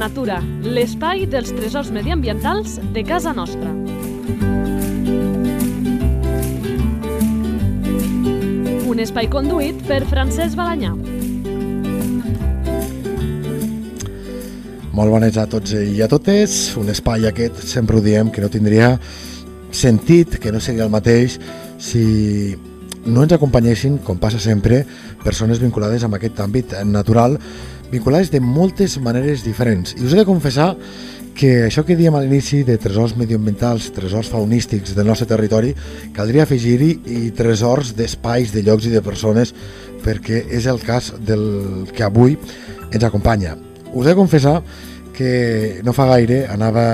[0.00, 3.68] Natura, l'espai dels tresors mediambientals de casa nostra.
[8.88, 10.94] Un espai conduït per Francesc Balanyà.
[14.96, 16.56] Molt bones a tots i a totes.
[16.80, 18.94] Un espai aquest, sempre ho diem, que no tindria
[19.68, 21.36] sentit, que no seria el mateix
[21.76, 22.56] si
[23.04, 24.86] no ens acompanyessin, com passa sempre,
[25.20, 27.36] persones vinculades amb aquest àmbit natural,
[27.90, 29.94] vinculades de moltes maneres diferents.
[29.98, 30.74] I us he de confessar
[31.34, 35.72] que això que diem a l'inici de tresors medioambientals, tresors faunístics del nostre territori,
[36.16, 39.54] caldria afegir-hi i tresors d'espais, de llocs i de persones,
[40.04, 42.36] perquè és el cas del que avui
[42.90, 43.56] ens acompanya.
[43.92, 44.60] Us he de confessar
[45.16, 46.84] que no fa gaire anava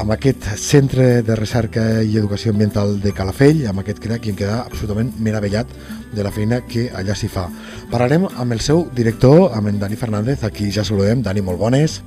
[0.00, 4.38] amb aquest centre de recerca i educació ambiental de Calafell, amb aquest crec, i em
[4.38, 5.68] queda absolutament meravellat
[6.12, 7.46] de la feina que allà s'hi fa.
[7.90, 11.22] Parlarem amb el seu director, amb en Dani Fernández, aquí ja saludem.
[11.22, 12.00] Dani, molt bones.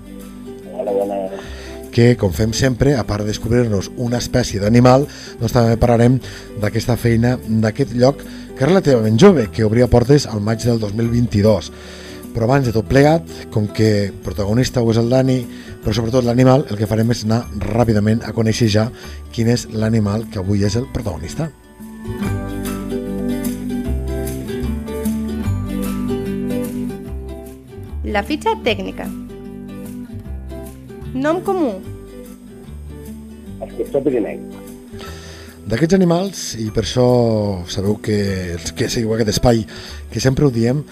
[0.74, 1.52] Hola, bones.
[1.94, 5.06] Que, com fem sempre, a part de descobrir-nos una espècie d'animal,
[5.40, 6.18] doncs també parlarem
[6.62, 8.24] d'aquesta feina, d'aquest lloc
[8.54, 11.72] que és relativament jove, que obria portes al maig del 2022.
[12.34, 15.44] Però abans de tot plegat, com que protagonista ho és el Dani,
[15.84, 18.88] però sobretot l'animal, el que farem és anar ràpidament a conèixer ja
[19.34, 21.52] quin és l'animal que avui és el protagonista.
[28.14, 29.08] La fitxa tècnica.
[31.18, 31.72] Nom comú.
[33.66, 34.60] Esquistó pirinenc.
[35.72, 37.08] D'aquests animals, i per això
[37.74, 38.18] sabeu que
[38.58, 39.64] els que seguiu aquest espai,
[40.14, 40.84] que sempre ho diem,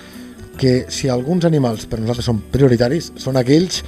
[0.57, 3.83] que si alguns animals per nosaltres són prioritaris, són aquells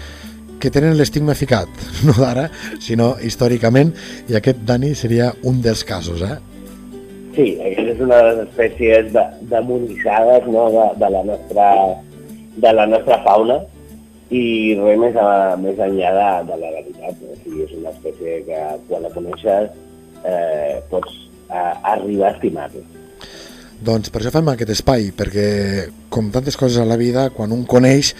[0.61, 1.71] que tenen l'estigma ficat,
[2.07, 2.49] no d'ara,
[2.83, 3.95] sinó històricament,
[4.29, 6.37] i aquest, Dani, seria un dels casos, eh?
[7.33, 10.67] Sí, aquesta és una de les espècies de, demonitzades no?
[10.75, 11.69] de, de, la nostra,
[12.55, 13.59] de la nostra fauna
[14.33, 17.19] i res més, a, més enllà de, de la realitat.
[17.21, 19.69] O sigui, és una espècie que quan la coneixes
[20.23, 21.19] eh, pots
[21.49, 21.61] a,
[21.95, 22.85] arribar a estimar-la.
[23.83, 25.45] Doncs per això fem aquest espai, perquè
[26.13, 28.13] com tantes coses a la vida, quan un coneix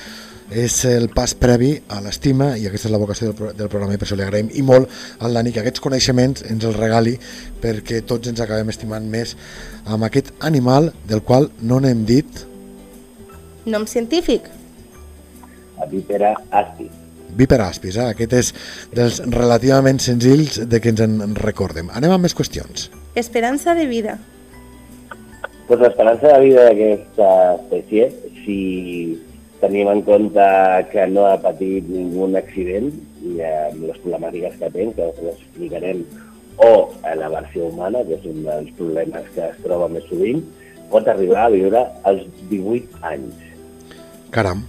[0.54, 4.00] és el pas previ a l'estima i aquesta és la vocació del, del programa i
[4.00, 4.92] per això li agraïm i molt
[5.24, 7.16] al Dani que aquests coneixements ens els regali
[7.64, 9.38] perquè tots ens acabem estimant més
[9.86, 12.44] amb aquest animal del qual no n'hem dit
[13.66, 14.50] Nom científic.
[15.80, 16.92] Avipera aspis.
[17.34, 18.10] Viper aspis, eh?
[18.12, 18.50] aquest és
[18.94, 21.90] dels relativament senzills de que ens en recordem.
[21.96, 22.90] Anem amb més qüestions.
[23.18, 24.18] Esperança de vida.
[25.68, 28.10] Pues l'esperança de vida d'aquesta espècie,
[28.44, 28.58] si
[29.64, 30.46] tenim en compte
[30.92, 32.92] que no ha patit ningú accident
[33.24, 36.04] i amb les problemàtiques que té, que les explicarem,
[36.60, 40.44] o a la versió humana, que és un dels problemes que es troba més sovint,
[40.92, 43.53] pot arribar a viure als 18 anys.
[44.34, 44.64] Caram.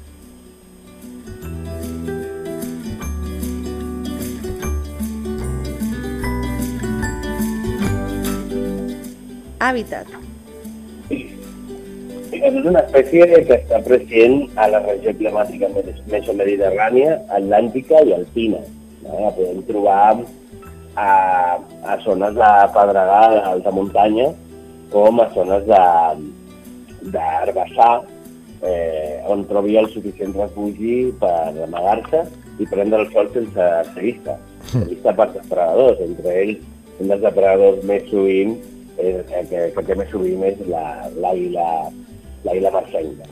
[9.65, 10.11] Hàbitat.
[11.09, 15.71] És una espècie que està present a la regió climàtica
[16.13, 18.61] mesomediterrània, atlàntica i alpina.
[19.07, 19.13] No?
[19.25, 20.21] La podem trobar
[21.01, 21.09] a,
[21.89, 24.29] a zones de pedregar d'alta muntanya
[24.93, 25.65] com a zones
[27.15, 27.95] d'herbassar,
[28.65, 32.25] eh, on trobi el suficient refugi per amagar-se
[32.59, 34.39] i prendre el sol sense ser vista.
[34.71, 36.71] Ser vista per depredadors, entre ells
[37.03, 38.57] un dels depredadors més sovint
[38.99, 39.21] eh,
[39.51, 41.69] que, que té més sovint és l'àguila
[42.45, 43.29] l'àguila marcenca.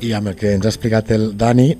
[0.00, 1.70] I amb el que ens ha explicat el Dani,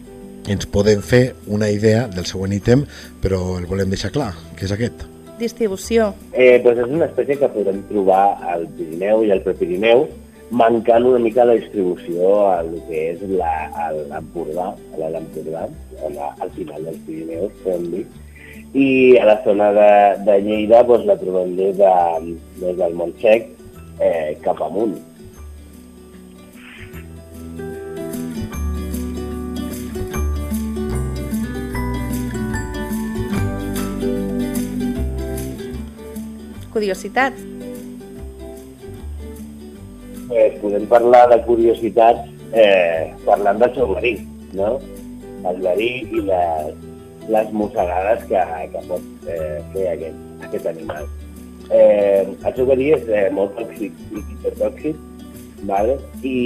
[0.50, 1.22] ens podem fer
[1.52, 2.84] una idea del següent ítem,
[3.22, 5.06] però el volem deixar clar, que és aquest.
[5.40, 6.10] Distribució.
[6.32, 10.06] Eh, doncs és una espècie que podem trobar al Pirineu i al Prepirineu,
[10.50, 15.68] mancant una mica la distribució al que és l'Empordà, a l'Empordà,
[16.10, 18.04] al final dels Pirineus, podem dir,
[18.74, 19.92] i a la zona de,
[20.26, 21.94] de Lleida doncs, la trobem des, de,
[22.62, 23.48] des del Montsec
[24.00, 24.98] eh, cap amunt.
[36.70, 37.59] Curiositats.
[40.30, 42.20] Pues podem parlar de curiositats
[42.54, 44.12] eh, parlant del seu verí,
[44.54, 44.76] no?
[45.50, 46.76] El verí i les,
[47.34, 51.10] les mossegades que, que pot eh, fer aquest, aquest animal.
[51.74, 55.02] Eh, el seu verí és eh, molt tòxic i fitotòxic,
[55.66, 55.98] vale?
[56.22, 56.38] I,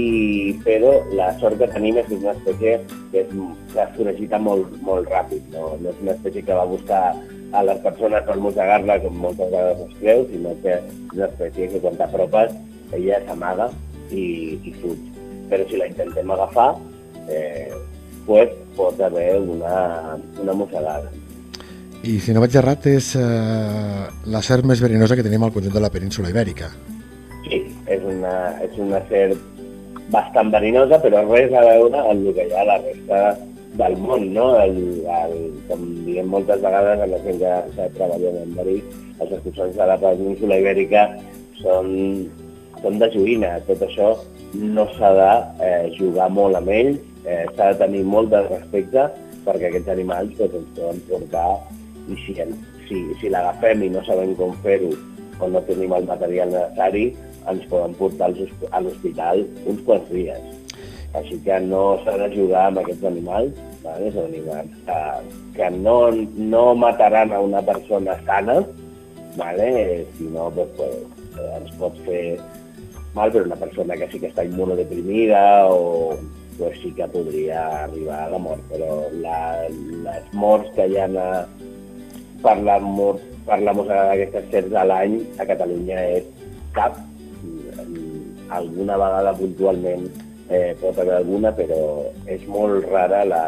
[0.64, 3.38] però la sort que tenim és que és una espècie que, és,
[3.76, 5.74] que es foragita molt, molt ràpid, no?
[5.76, 7.06] no és una espècie que va buscar
[7.52, 11.74] a les persones per mossegar-la com moltes vegades es creu, sinó que és una espècie
[11.74, 12.56] que quan t'apropes
[12.96, 13.68] ella s'amaga
[14.10, 14.24] i,
[14.62, 15.10] i fuig.
[15.50, 16.70] Però si la intentem agafar,
[17.28, 17.72] eh,
[18.26, 21.10] pues, pot haver una, una mossegada.
[22.04, 25.72] I si no vaig errat és eh, la serp més verinosa que tenim al conjunt
[25.72, 26.68] de la península ibèrica.
[27.46, 29.40] Sí, és una, és una serp
[30.12, 33.20] bastant verinosa, però res a veure amb el que hi ha a la resta
[33.78, 34.50] del món, no?
[34.60, 34.76] El,
[35.10, 35.34] el,
[35.68, 38.76] com diem moltes vegades a la gent que, que treballa en verí,
[39.18, 41.06] els escorçons de la península ibèrica
[41.62, 41.88] són,
[42.84, 43.56] són de joïna.
[43.68, 44.12] Tot això
[44.54, 45.32] no s'ha de
[45.66, 49.08] eh, jugar molt amb ells, eh, s'ha de tenir molt de respecte
[49.44, 51.48] perquè aquests animals doncs, ens poden portar
[52.08, 52.36] i si,
[52.88, 54.92] si, si l'agafem i no sabem com fer-ho
[55.40, 57.08] o no tenim el material necessari,
[57.50, 60.44] ens poden portar a l'hospital uns quants dies.
[61.18, 64.10] Així que no s'ha de jugar amb aquests animals, vale?
[64.14, 65.00] són animals que,
[65.58, 65.98] que no,
[66.54, 68.60] no mataran a una persona sana,
[69.36, 69.68] vale?
[70.16, 70.96] si no pues, pues,
[71.60, 72.24] ens pot fer
[73.14, 76.18] mal, però una persona que sí que està immunodeprimida o
[76.58, 79.38] pues sí que podria arribar a la mort, però la,
[79.70, 81.30] les morts que hi ha a,
[82.44, 86.30] per la, mort, per la mossegada d'aquestes serps a l'any a Catalunya és
[86.76, 87.00] cap.
[88.54, 90.04] Alguna vegada puntualment
[90.48, 91.80] eh, pot haver alguna, però
[92.30, 93.44] és molt rara la,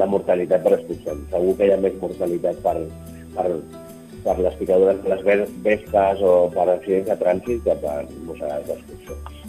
[0.00, 1.28] la mortalitat per expulsions.
[1.30, 2.78] Segur que hi ha més mortalitat per,
[3.36, 3.46] per,
[4.26, 9.42] per les picadures de les vespes o per accidents de trànsit que per mossegades d'expulsions.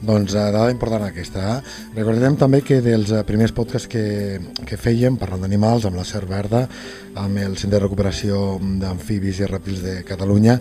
[0.00, 1.42] Doncs uh, dada important aquesta.
[1.56, 1.74] Eh?
[1.98, 4.04] Recordem també que dels uh, primers podcasts que,
[4.68, 6.62] que fèiem parlant d'animals amb la Ser Verda,
[7.20, 10.56] amb el Centre de Recuperació d'Amfibis i Rèptils de Catalunya,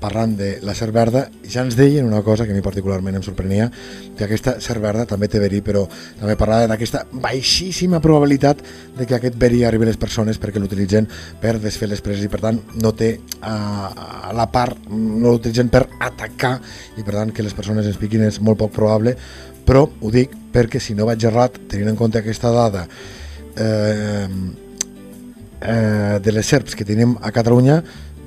[0.00, 3.24] parlant de la ser verda, ja ens deien una cosa que a mi particularment em
[3.24, 3.68] sorprenia,
[4.16, 5.84] que aquesta ser verda també té verí, però
[6.18, 8.64] també parlava d'aquesta baixíssima probabilitat
[8.96, 11.08] de que aquest verí arribi a les persones perquè l'utilitzen
[11.40, 15.86] per desfer les preses i per tant no té a, la part, no l'utilitzen per
[16.00, 16.56] atacar
[16.96, 19.16] i per tant que les persones ens piquin és molt poc probable,
[19.66, 22.86] però ho dic perquè si no vaig errat, tenint en compte aquesta dada
[23.56, 24.26] eh,
[25.60, 27.80] eh, de les serps que tenim a Catalunya,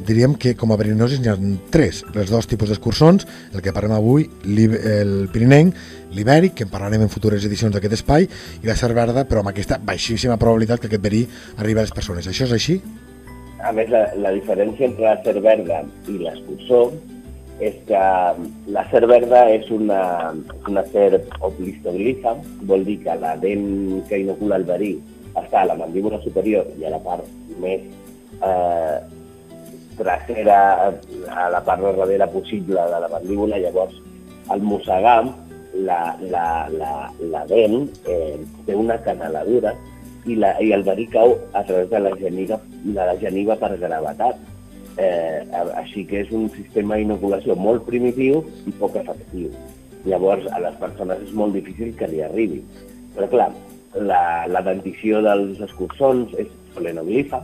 [0.08, 1.38] diríem que com a verinosis n'hi ha
[1.74, 5.78] tres, els dos tipus d'escursons, el que parlem avui, el pirinenc,
[6.14, 8.28] l'ibèric, que en parlarem en futures edicions d'aquest espai,
[8.62, 11.24] i la ser verda, però amb aquesta baixíssima probabilitat que aquest verí
[11.58, 12.28] arribi a les persones.
[12.30, 12.78] Això és així?
[13.64, 16.86] A més, la, la diferència entre la ser verda i l'escursó
[17.64, 18.04] és que
[18.76, 20.34] la ser verda és una,
[20.68, 22.36] una serp oplistoglifa,
[22.70, 24.94] vol dir que la dent que inocula el verí
[25.40, 27.28] està a la mandíbula superior i a la part
[27.62, 27.86] més
[28.42, 28.98] eh,
[29.98, 33.95] trasera a la part de darrere possible de la mandíbula, llavors
[34.54, 35.24] el mossegar,
[35.74, 38.38] la, la, la, la dent eh,
[38.68, 39.74] té una canaladura
[40.25, 43.75] i, la, i el verí cau a través de la geniva, de la geniva per
[43.81, 44.50] gravetat.
[44.94, 45.42] Eh,
[45.74, 49.50] així que és un sistema d'inoculació molt primitiu i poc efectiu.
[50.06, 52.60] Llavors, a les persones és molt difícil que li arribi.
[53.16, 53.50] Però clar,
[53.98, 57.42] la, la dentició dels escurçons és solenoglifa,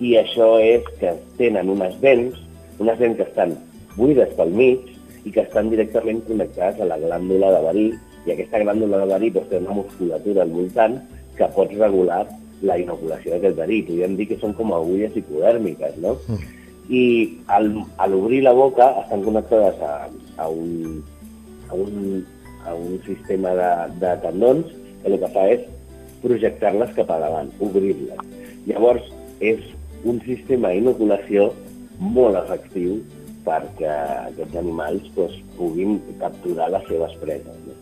[0.00, 2.36] i això és que tenen unes dents,
[2.82, 3.54] unes dents que estan
[3.96, 4.90] buides pel mig
[5.24, 7.86] i que estan directament connectades a la glàndula de verí
[8.26, 10.98] i aquesta glàndula de verí doncs, té una musculatura al voltant
[11.38, 12.24] que pot regular
[12.66, 13.82] la inoculació d'aquest verí.
[13.86, 16.16] Podríem dir que són com agulles hipodèrmiques, no?
[16.26, 16.54] Mm.
[16.86, 17.04] I
[17.50, 19.92] al, a l'obrir la boca estan connectades a,
[20.42, 21.02] a, un,
[21.68, 22.26] a, un,
[22.66, 23.70] a un sistema de,
[24.02, 24.70] de tendons
[25.02, 25.66] que el que fa és
[26.22, 28.22] projectar-les cap a davant, obrir-les.
[28.66, 29.62] Llavors, és
[30.04, 31.50] un sistema d'inoculació
[31.98, 32.98] molt efectiu
[33.46, 33.92] perquè
[34.26, 37.58] aquests animals doncs, puguin capturar les seves preses.
[37.66, 37.76] No?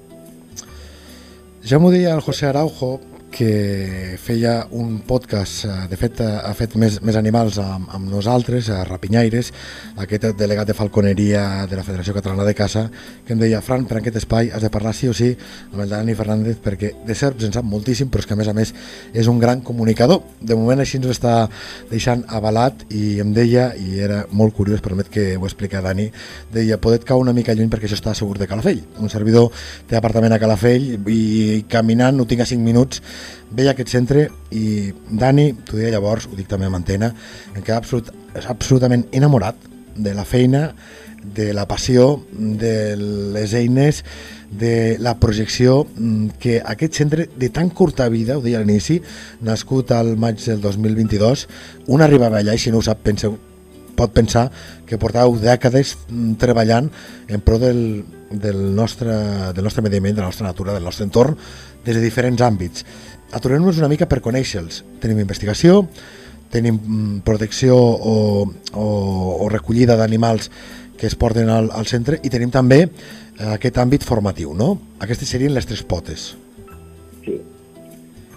[1.64, 2.98] Ja m'ho deia el José Araujo,
[3.34, 8.68] que feia un podcast, eh, de fet ha fet més, més animals amb, amb nosaltres,
[8.70, 9.50] a Rapinyaires,
[9.98, 12.84] aquest delegat de falconeria de la Federació Catalana de Caça,
[13.26, 15.32] que em deia, Fran, per aquest espai has de parlar sí o sí
[15.72, 18.52] amb el Dani Fernández, perquè de serps en sap moltíssim, però és que a més
[18.52, 18.70] a més
[19.12, 20.22] és un gran comunicador.
[20.40, 21.34] De moment així ens ho està
[21.90, 26.06] deixant avalat i em deia, i era molt curiós, permet que ho explica Dani,
[26.54, 28.84] deia, podet cau una mica lluny perquè això està segur de Calafell.
[29.02, 29.50] Un servidor
[29.90, 33.02] té apartament a Calafell i caminant no tinc a 5 minuts
[33.50, 37.12] veia aquest centre i Dani, t'ho deia llavors, ho dic també amb antena,
[37.54, 38.10] em queda absolut,
[38.48, 39.58] absolutament enamorat
[39.96, 40.68] de la feina,
[41.24, 44.02] de la passió, de les eines,
[44.50, 49.00] de la projecció mm, que aquest centre de tan curta vida, ho deia a l'inici,
[49.42, 51.48] nascut al maig del 2022,
[51.88, 53.38] una arribava allà i si no ho sap, penseu,
[53.94, 54.48] pot pensar
[54.86, 56.90] que portàveu dècades mm, treballant
[57.28, 58.04] en pro del,
[58.40, 59.14] del, nostre,
[59.54, 61.36] del nostre medi ambient, de la nostra natura, del nostre entorn,
[61.84, 62.86] des de diferents àmbits
[63.34, 64.82] aturem-nos una mica per conèixer-los.
[65.02, 65.82] Tenim investigació,
[66.54, 68.14] tenim mm, protecció o,
[68.72, 68.86] o,
[69.42, 70.50] o recollida d'animals
[70.98, 74.76] que es porten al, al centre i tenim també eh, aquest àmbit formatiu, no?
[75.02, 76.32] Aquestes serien les tres potes.
[77.24, 77.40] Sí.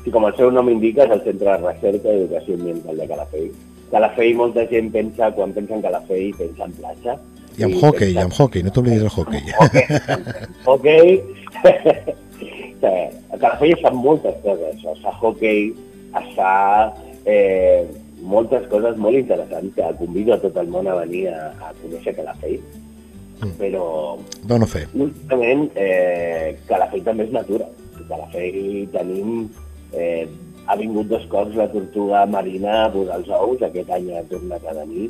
[0.08, 3.08] i com el seu nom indica, és el Centre de Recerca i Educació Ambiental de
[3.10, 3.50] Calafell.
[3.92, 7.18] Calafell, molta gent pensa, quan pensa en Calafell, pensa en platja.
[7.58, 9.44] I amb hockey, i amb hockey, no t'oblidis del hockey.
[10.66, 11.22] Hockey.
[13.34, 14.84] a Calafell es fan moltes coses.
[14.84, 15.72] Es fa hockey,
[16.22, 16.54] es fa
[17.26, 17.86] eh,
[18.22, 22.16] moltes coses molt interessants que convido a tot el món a venir a, a conèixer
[22.18, 22.60] Calafell.
[23.38, 23.54] Mm.
[23.60, 23.86] Però
[24.50, 24.88] Dono fe.
[24.94, 27.70] últimament eh, Calafell també és natura.
[28.08, 29.48] Calafell tenim...
[29.96, 30.28] Eh,
[30.68, 34.66] ha vingut dos cops la tortuga marina a posar els ous, aquest any ha tornat
[34.68, 35.06] a venir.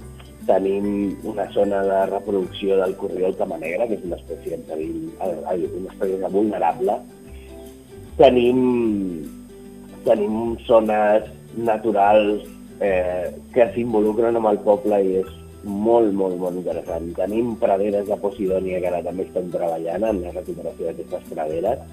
[0.47, 5.09] Tenim una zona de reproducció del corriol cama negra, que és una espècie, en perill,
[5.19, 6.99] ai, una espècie vulnerable.
[8.17, 8.61] Tenim,
[10.05, 11.27] tenim zones
[11.57, 12.47] naturals
[12.79, 15.35] eh, que s'involucren amb el poble i és
[15.67, 17.11] molt, molt, molt interessant.
[17.17, 21.83] Tenim praderes de Posidònia que ara també estem treballant en la recuperació d'aquestes praderes.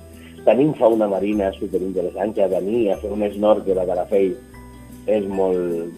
[0.45, 4.35] Tenim fauna marina superinteressant que venir a fer un snorkel a Calafell
[5.11, 5.95] és molt,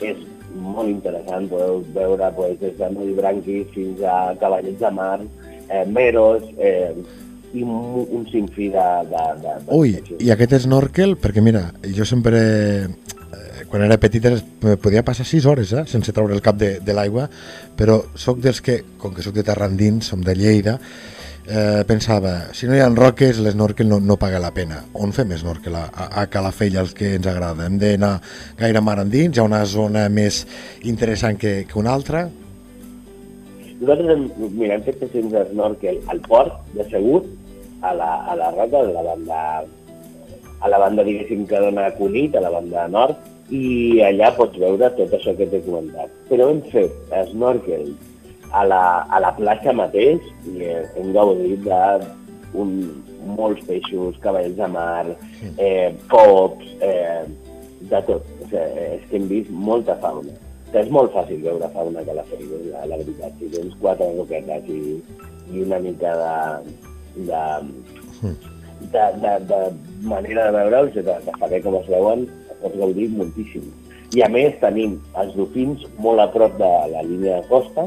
[0.00, 0.18] és
[0.54, 1.48] molt interessant.
[1.50, 5.18] Podeu veure pues, des de nudibranquis fins a cavallets de mar,
[5.68, 6.92] eh, meros, eh,
[7.52, 8.84] i un, un sinfí de...
[9.10, 11.66] de, de, de Ui, i aquest snorkel, perquè mira,
[11.96, 12.40] jo sempre,
[12.88, 14.28] eh, quan era petit,
[14.80, 17.28] podia passar 6 hores, eh, sense treure el cap de, de l'aigua,
[17.76, 20.78] però sóc dels que, com que sóc de terra endins, som de Lleida,
[21.46, 24.82] eh, pensava, si no hi ha roques, l'esnorkel no, no paga la pena.
[24.94, 25.76] On fem snorkel?
[25.78, 27.66] A, a, Calafell, els que ens agrada.
[27.66, 28.14] Hem d'anar
[28.58, 30.44] gaire mar endins, hi ha una zona més
[30.82, 32.28] interessant que, que una altra.
[33.82, 37.24] Nosaltres hem, mira, hem fet sessions de snorkel al port, de Segur,
[37.82, 39.42] a la, a la roca, a la banda,
[40.62, 43.18] a la banda, diguéssim, que dona a Cunit, a la banda nord,
[43.52, 46.12] i allà pots veure tot això que t'he comentat.
[46.30, 46.94] Però hem fet
[47.32, 47.90] snorkel
[48.52, 51.82] a la, a la platja mateix i hem gaudit de
[52.58, 52.74] un,
[53.36, 55.06] molts peixos, cavalls de mar,
[55.56, 57.24] eh, pops, eh,
[57.90, 58.26] de tot.
[58.40, 58.64] O sigui,
[58.96, 60.34] és que hem vist molta fauna.
[60.72, 63.36] Que és molt fàcil veure fauna que la feina, la, la veritat.
[63.38, 64.98] Si tens quatre roquetes i,
[65.52, 66.76] i una mica de,
[67.28, 67.42] de,
[68.92, 69.60] de, de, de
[70.08, 72.26] manera de veure-los, de, de saber com es veuen,
[72.62, 73.68] pots gaudir moltíssim.
[74.12, 77.86] I a més tenim els dofins molt a prop de la línia de costa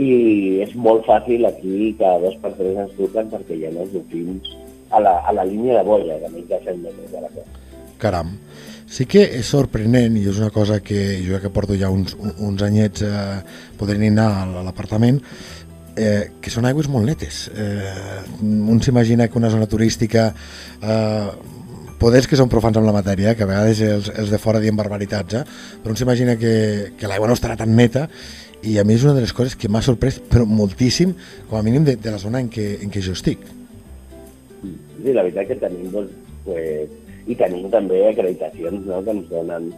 [0.00, 3.92] i és molt fàcil aquí cada dos per tres ens truquen perquè hi ha els
[3.94, 4.54] dofins
[4.94, 7.60] a la, a la línia de boia, de menys de 100 metres de la costa.
[8.02, 8.34] Caram.
[8.94, 12.62] Sí que és sorprenent, i és una cosa que jo que porto ja uns, uns
[12.62, 13.40] anyets eh,
[13.80, 15.18] podent anar a l'apartament,
[15.96, 17.48] eh, que són aigües molt netes.
[17.54, 20.28] Eh, un s'imagina que una zona turística
[20.82, 21.28] eh,
[21.98, 24.76] poders que són profans amb la matèria, que a vegades els, els de fora diem
[24.76, 25.44] barbaritats, eh?
[25.82, 26.54] però un s'imagina que,
[26.98, 28.08] que l'aigua no estarà tan neta
[28.64, 31.14] i a mi és una de les coses que m'ha sorprès però moltíssim,
[31.50, 33.42] com a mínim de, de la zona en què, en què jo estic.
[34.62, 36.14] Sí, la veritat que tenim, doncs,
[36.46, 36.94] pues,
[37.28, 39.68] i tenim també acreditacions no, que ens donen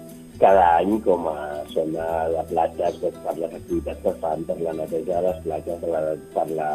[0.41, 4.77] cada any com a zona de platges doncs, per les activitats que fan, per la
[4.79, 6.03] neteja de les platges, per la,
[6.37, 6.71] per la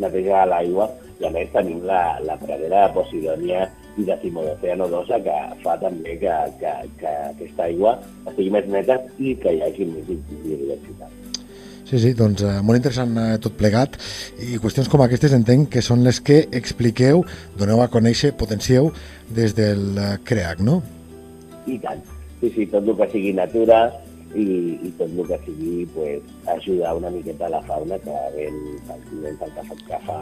[0.00, 0.88] neteja de l'aigua,
[1.20, 3.66] i a més tenim la, la pradera de Posidònia
[4.00, 7.98] i de Timodocea Nodosa que fa també que, que, que aquesta aigua
[8.30, 11.29] estigui més neta i que hi hagi més biodiversitat.
[11.90, 13.96] Sí, sí, doncs eh, molt interessant eh, tot plegat
[14.46, 17.24] i qüestions com aquestes entenc que són les que expliqueu,
[17.58, 18.92] doneu a conèixer, potencieu
[19.34, 20.76] des del eh, CREAC, no?
[21.66, 22.04] I tant.
[22.38, 23.80] Sí, sí, tot el que sigui natura
[24.38, 24.46] i,
[24.86, 28.62] i tot el que sigui pues, ajudar una miqueta a la fauna que ben
[29.42, 30.20] que fa, que fa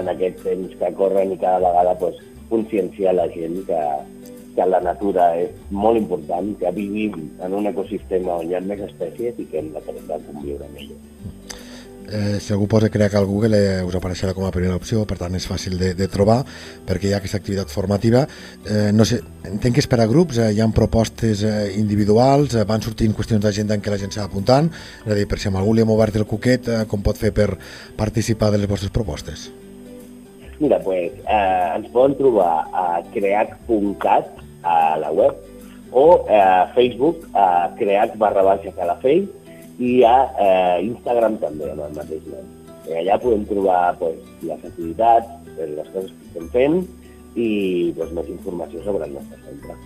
[0.00, 2.16] en aquest temps que corren i cada vegada pues,
[2.48, 3.82] conscienciar la gent que,
[4.54, 8.84] que la natura és molt important, que vivim en un ecosistema on hi ha més
[8.86, 11.02] espècies i que hem d'aprendre a conviure amb elles.
[12.04, 15.16] Eh, si algú posa CREAC al Google eh, us apareixerà com a primera opció, per
[15.16, 16.42] tant és fàcil de, de trobar
[16.84, 18.26] perquè hi ha aquesta activitat formativa.
[18.68, 22.58] Eh, no sé, entenc que és per a grups, eh, hi ha propostes eh, individuals,
[22.58, 24.68] eh, van sortint qüestions d'agenda en què la gent s'ha apuntant,
[25.06, 27.20] és a dir, per si amb algú li hem obert el cuquet, eh, com pot
[27.20, 27.54] fer per
[27.96, 29.48] participar de les vostres propostes?
[30.60, 35.38] Mira, pues, eh, ens poden trobar a creac.cat a la web
[35.92, 39.28] o eh, a Facebook a creac barra baixa calafell
[39.78, 42.50] i a eh, Instagram també amb el mateix nom.
[42.88, 46.80] Eh, allà podem trobar pues, les activitats, les coses que estem fent
[47.34, 47.48] i
[47.96, 49.78] pues, més informació sobre el nostre centre.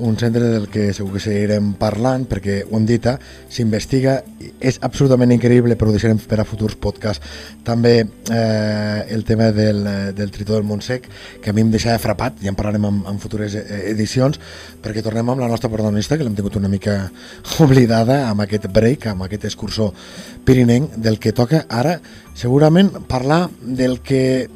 [0.00, 3.16] Un centre del que segur que seguirem parlant perquè ho hem dit, eh,
[3.52, 4.20] s'investiga.
[4.60, 7.24] És absolutament increïble però ho deixarem per a futurs podcasts.
[7.64, 11.08] També eh, el tema del, eh, del tritó del Montsec
[11.42, 14.40] que a mi em deixava frapat, ja en parlarem en, en futures eh, edicions
[14.82, 17.10] perquè tornem amb la nostra protagonista que l'hem tingut una mica
[17.64, 19.92] oblidada amb aquest break, amb aquest excursor
[20.44, 21.98] pirinenc del que toca ara
[22.34, 24.48] segurament parlar del que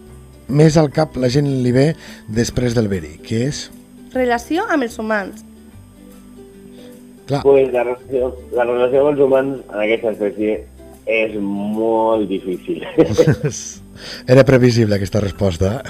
[0.49, 1.87] més al cap la gent li ve
[2.29, 3.69] després del verí, que és
[4.15, 5.45] Relació amb els humans.
[7.29, 10.59] Clar, Pues la relació, la relació amb els humans en aquesta espècie
[11.07, 12.85] és molt difícil.
[14.35, 15.81] era previsible aquesta resposta.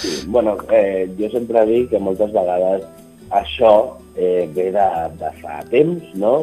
[0.00, 2.84] Sí, bueno, eh, jo sempre dic que moltes vegades
[3.30, 3.72] això
[4.14, 4.86] eh, ve de,
[5.20, 6.38] de fa temps, no?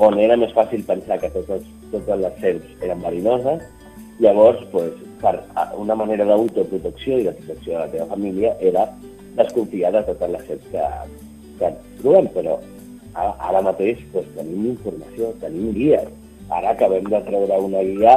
[0.00, 3.62] on era més fàcil pensar que totes, totes les serps eren verinoses,
[4.20, 5.34] llavors, pues, per
[5.76, 8.86] una manera d'autoprotecció i de protecció de la teva família era
[9.38, 10.86] desconfiar de totes les serps que,
[11.60, 12.58] que trobem, però
[13.14, 16.08] ara, ara mateix pues, tenim informació, tenim guies.
[16.50, 18.16] Ara acabem de treure una guia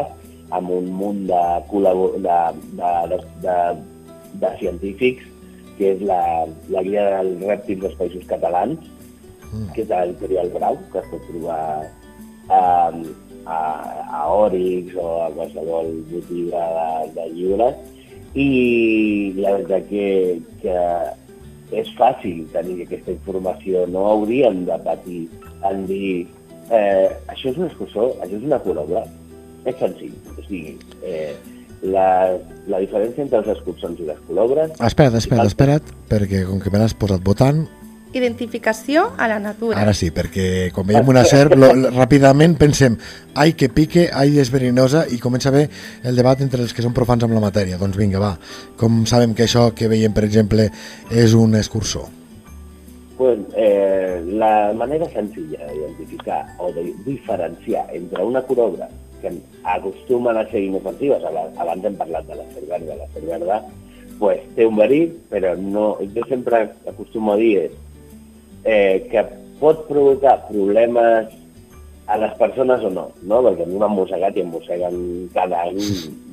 [0.54, 1.94] amb un munt de, de,
[2.26, 2.40] de,
[3.12, 3.58] de, de,
[4.42, 5.30] de científics,
[5.78, 6.22] que és la,
[6.74, 8.90] la guia dels rèptils dels països catalans,
[9.74, 11.62] que és de l'editorial Grau, que es pot trobar
[12.50, 12.62] a,
[13.46, 13.58] a,
[14.20, 17.93] a Orix o a qualsevol botiga de, de llibres.
[18.34, 20.08] I la veritat que,
[20.64, 20.78] que
[21.80, 25.24] és fàcil tenir aquesta informació, no hauríem de patir
[25.70, 26.28] en dir
[26.70, 29.06] eh, això és un escursor, això és una colobra.
[29.64, 30.74] És senzill, o sigui,
[31.08, 31.32] eh,
[31.84, 32.08] la,
[32.72, 36.82] la diferència entre els escursons i les colobres espera't, espera't, espera't, perquè com que me
[36.82, 37.64] l'has posat votant,
[38.14, 39.80] Identificació a la natura.
[39.82, 42.96] ara sí, perquè quan veiem una serp, lo, lo- ràpidament pensem
[43.36, 45.70] ai, que pique, ai, és verinosa, i comença a haver
[46.04, 47.78] el debat entre els que són profans amb la matèria.
[47.82, 48.38] Doncs vinga, va,
[48.78, 50.70] com sabem que això que veiem, per exemple,
[51.12, 52.06] és un escursor?
[53.18, 58.90] Pues, eh, la manera senzilla d'identificar o de diferenciar entre una colobra
[59.22, 59.32] que
[59.64, 63.62] acostumen a ser inofensives, aba- abans hem parlat de la ser verda, la ser verda,
[64.20, 67.72] pues, té un verí, però no, jo sempre acostumo a dir és,
[68.64, 69.24] eh, que
[69.62, 71.32] pot provocar problemes
[72.08, 73.40] a les persones o no, no?
[73.46, 74.98] perquè a mi m'han mossegat i em mosseguen
[75.34, 75.80] cada any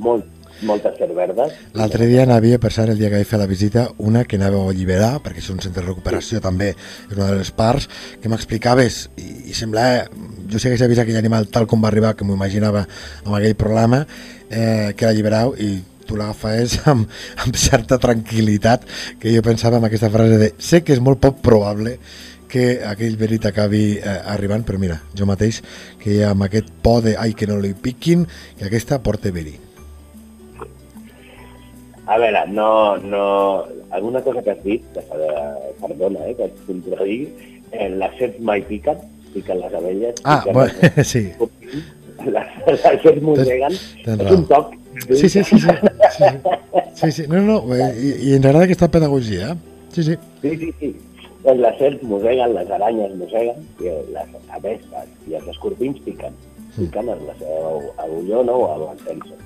[0.02, 0.26] molt,
[0.66, 1.54] moltes ser verdes.
[1.78, 4.72] L'altre dia n'havia, cert, el dia que vaig fer la visita, una que anava a
[4.72, 7.88] alliberar, perquè és un centre de recuperació també, és una de les parts,
[8.20, 10.08] que m'explicaves, i, i semblava,
[10.50, 12.84] jo sé que s'ha vist aquell animal tal com va arribar, que m'ho imaginava
[13.24, 14.04] amb aquell problema,
[14.50, 15.76] eh, que l'alliberau i
[16.10, 17.06] tu l'agafaves amb,
[17.46, 18.84] amb certa tranquil·litat,
[19.22, 21.96] que jo pensava en aquesta frase de sé que és molt poc probable
[22.50, 25.60] que aquell verit acabi eh, arribant, però mira, jo mateix,
[26.02, 28.24] que amb aquest por de ai, que no li piquin,
[28.58, 29.54] que aquesta porta verí.
[32.10, 33.22] A veure, no, no...
[33.94, 35.02] Alguna cosa que has dit, que
[35.80, 37.24] perdona, eh, que et contradigui,
[37.70, 38.98] eh, les serps mai piquen,
[39.34, 41.28] piquen les abelles, Ah, bueno, les- sí.
[42.26, 43.80] Les, les tens
[44.16, 44.76] és un toc.
[45.08, 45.58] Sí, sí, sí, sí.
[45.60, 46.24] sí,
[46.94, 47.12] sí.
[47.12, 47.26] sí.
[47.28, 49.84] No, no, eh, i, i ens agrada aquesta pedagogia, eh?
[49.94, 50.16] Sí, sí.
[50.42, 50.90] Sí, sí, sí.
[51.44, 56.36] Doncs les serps mosseguen, les aranyes mosseguen, i les avestes i els escorpins piquen.
[56.76, 59.38] Piquen en la seva agullona o a l'entenso.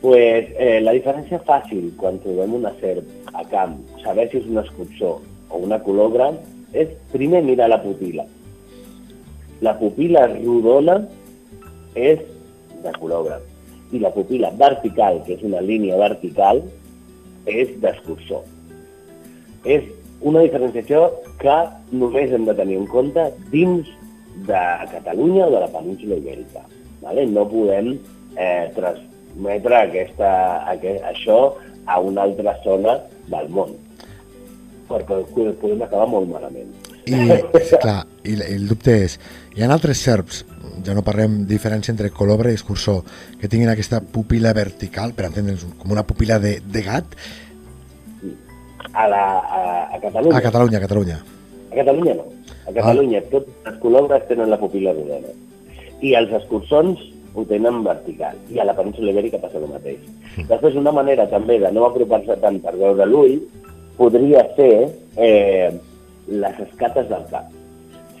[0.00, 4.60] Pues, eh, la diferència fàcil quan trobem una serp a camp, saber si és un
[4.62, 5.16] escurçó
[5.50, 6.30] o una colobra,
[6.72, 8.26] és primer mirar la pupila.
[9.64, 11.00] La pupila rodona
[11.96, 12.22] és
[12.84, 13.40] de colobra
[13.94, 16.62] i la pupila vertical, que és una línia vertical,
[17.46, 18.42] és d'escurçó.
[19.64, 19.86] És
[20.20, 21.56] una diferenciació que
[21.92, 23.88] només hem de tenir en compte dins
[24.48, 26.64] de Catalunya o de la península ibèrica.
[27.02, 27.26] Vale?
[27.30, 27.94] No podem
[28.36, 30.30] eh, transmetre aquesta,
[30.72, 31.38] aquest, això
[31.86, 32.98] a una altra zona
[33.30, 33.76] del món,
[34.90, 36.72] perquè podem acabar molt malament.
[37.06, 37.16] I,
[37.82, 39.16] clar, i, i el dubte és,
[39.54, 40.44] hi ha altres serps,
[40.86, 43.00] ja no parlem de diferència entre colobra i escursó,
[43.40, 47.18] que tinguin aquesta pupila vertical, per entendre'ns, com una pupila de, de gat,
[48.92, 50.38] A, la, a, a Catalunya.
[50.38, 51.18] a Catalunya, a Catalunya.
[51.72, 52.24] A Catalunya no.
[52.66, 53.28] A Catalunya ah.
[53.30, 55.32] totes les colobres tenen la pupila rodona.
[56.00, 57.02] I els escurçons
[57.36, 58.38] ho tenen vertical.
[58.48, 60.00] I a la península ibèrica passa el mateix.
[60.48, 63.36] Després, una manera també de no apropar-se tant per veure l'ull
[64.00, 65.68] podria ser eh,
[66.26, 67.52] les escates del cap.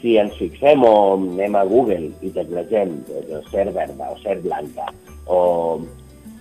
[0.00, 4.86] Si ens fixem o anem a Google i teclegem doncs, ser verda o ser blanca
[5.26, 5.40] o,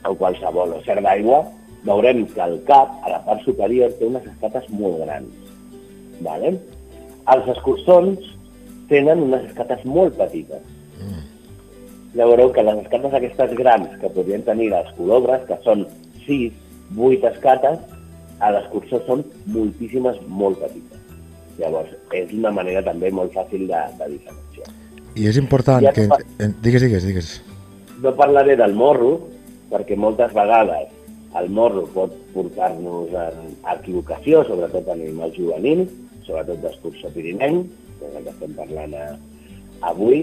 [0.05, 1.43] o qualsevol, o ser d'aigua,
[1.85, 5.51] veurem que el cap, a la part superior, té unes escates molt grans.
[6.25, 6.55] Vale?
[7.33, 8.31] Els escurçons
[8.89, 10.63] tenen unes escates molt petites.
[12.15, 15.83] Ja veureu que les escates aquestes grans que podrien tenir les colobres, que són
[16.27, 16.53] 6,
[16.95, 17.81] 8 escates,
[18.39, 20.94] a l'escurçó són moltíssimes, molt petites.
[21.59, 24.71] Llavors, és una manera també molt fàcil de, de diferenciar.
[25.15, 26.07] I és important Ja que...
[26.09, 27.29] no pa- En, digues, digues, digues.
[28.03, 29.13] No parlaré del morro,
[29.71, 30.91] perquè moltes vegades
[31.39, 35.89] el morro pot portar-nos en equivocació, sobretot en animals juvenils,
[36.27, 37.65] sobretot d'escurçó pirinenc,
[37.99, 39.07] que és el que estem parlant a,
[39.91, 40.21] avui,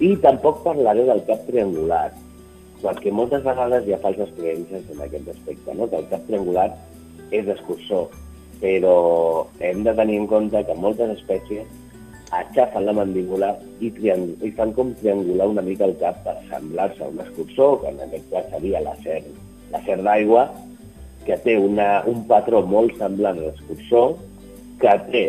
[0.00, 2.06] i tampoc parlaré del cap triangular,
[2.80, 5.88] perquè moltes vegades hi ha falses creences en aquest aspecte, no?
[5.92, 6.70] que el cap triangular
[7.30, 8.06] és escurçó.
[8.60, 11.68] Però hem de tenir en compte que moltes espècies
[12.36, 17.10] aixafen la mandíbula i, i fan com triangular una mica el cap per semblar-se a
[17.10, 19.20] un escurçó, que en aquest cas seria la ser,
[19.72, 20.46] la ser d'aigua,
[21.26, 24.04] que té una, un patró molt semblant a l'escurçó,
[24.80, 25.24] que té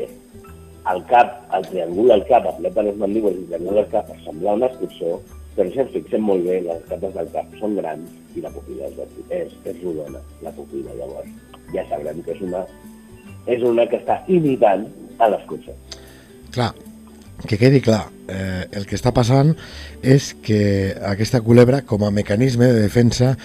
[0.91, 4.57] el cap, el triangula el cap, apleta les mandíbules i triangula el cap per semblar
[4.59, 5.17] un escurçó,
[5.55, 8.87] però si ens fixem molt bé, les capes del cap són grans i la pupila
[8.87, 10.95] és, és, és rodona, la pupila.
[10.95, 11.33] Llavors
[11.73, 12.63] ja sabrem que és una,
[13.47, 14.85] és una que està imitant
[15.21, 15.73] a l'escurçó.
[16.51, 16.71] Clar,
[17.47, 19.53] que quedi clar, eh, el que està passant
[20.01, 23.35] és que aquesta culebra, com a mecanisme de defensa,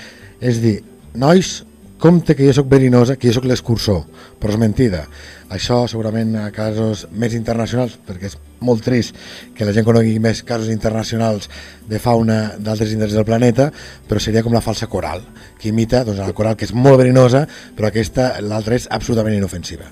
[0.40, 0.78] és dir,
[1.16, 1.62] nois,
[1.98, 4.02] compte que jo sóc verinosa, que jo sóc l'escursor,
[4.40, 5.06] però és mentida.
[5.48, 9.16] Això segurament a casos més internacionals, perquè és molt trist
[9.57, 11.51] que la gent conegui més casos internacionals
[11.88, 13.71] de fauna d'altres indrets del planeta,
[14.09, 15.23] però seria com la falsa coral,
[15.61, 19.90] que imita doncs, la coral que és molt verinosa, però aquesta, l'altra és absolutament inofensiva.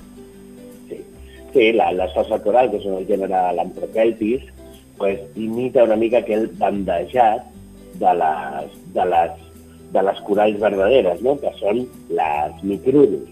[1.55, 4.43] Sí, la, la salsa coral, que és un gènere l'antrokeltis,
[4.97, 7.45] pues, imita una mica aquell bandejat
[7.99, 9.45] de les, de les,
[9.95, 11.37] de les coralls verdaderes, no?
[11.39, 13.31] que són les micrurus.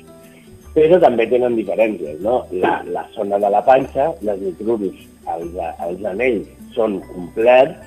[0.74, 2.40] Però també tenen diferències, no?
[2.64, 5.04] La, la zona de la panxa, les micrurus,
[5.36, 5.58] els,
[5.88, 7.80] els anells són complets,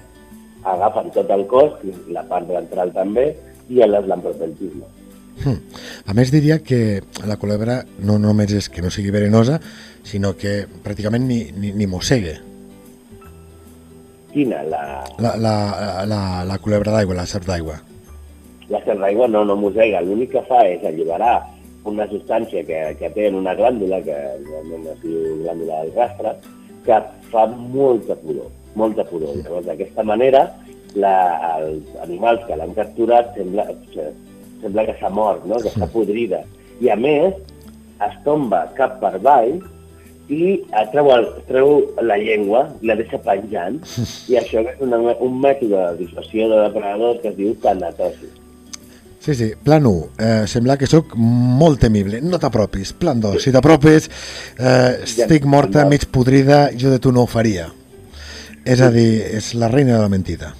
[0.66, 1.76] agafen tot el cos,
[2.10, 3.28] la part ventral també,
[3.68, 4.88] i les l'amprokeltis no.
[5.36, 5.58] Hmm.
[6.08, 9.58] A més diria que la culebra no només és que no sigui verenosa,
[10.06, 12.38] sinó que pràcticament ni, ni, ni mossegue.
[14.32, 14.62] Quina?
[14.68, 14.80] La,
[15.18, 15.54] La, la,
[16.08, 17.76] la, la culebra d'aigua, la serp d'aigua.
[18.68, 21.36] la serp d'aigua no, no mossega, l'únic que fa és alliberar
[21.86, 26.32] una substància que, que té en una glàndula, que realment es diu glàndula del rastre,
[26.86, 27.00] que
[27.32, 29.36] fa molta pudor, molta pudor.
[29.42, 30.46] Llavors, d'aquesta manera,
[30.96, 31.16] la,
[31.58, 33.66] els animals que l'han capturat sembla,
[34.62, 35.60] sembla que s'ha mort, no?
[35.62, 36.42] que està podrida.
[36.80, 37.36] I a més,
[38.06, 39.58] es tomba cap per avall
[40.28, 40.56] i
[40.92, 43.78] treu, el, treu la llengua, la deixa penjant,
[44.30, 48.32] i això és una, un mètode de dissuasió de depredadors que es diu tanatosi.
[49.26, 52.92] Sí, sí, plan 1, eh, sembla que sóc molt temible, no t'apropis.
[52.94, 54.04] Plan 2, si t'apropes,
[54.54, 57.64] eh, estic morta, mig podrida, jo de tu no ho faria.
[58.62, 60.52] És a dir, és la reina de la mentida.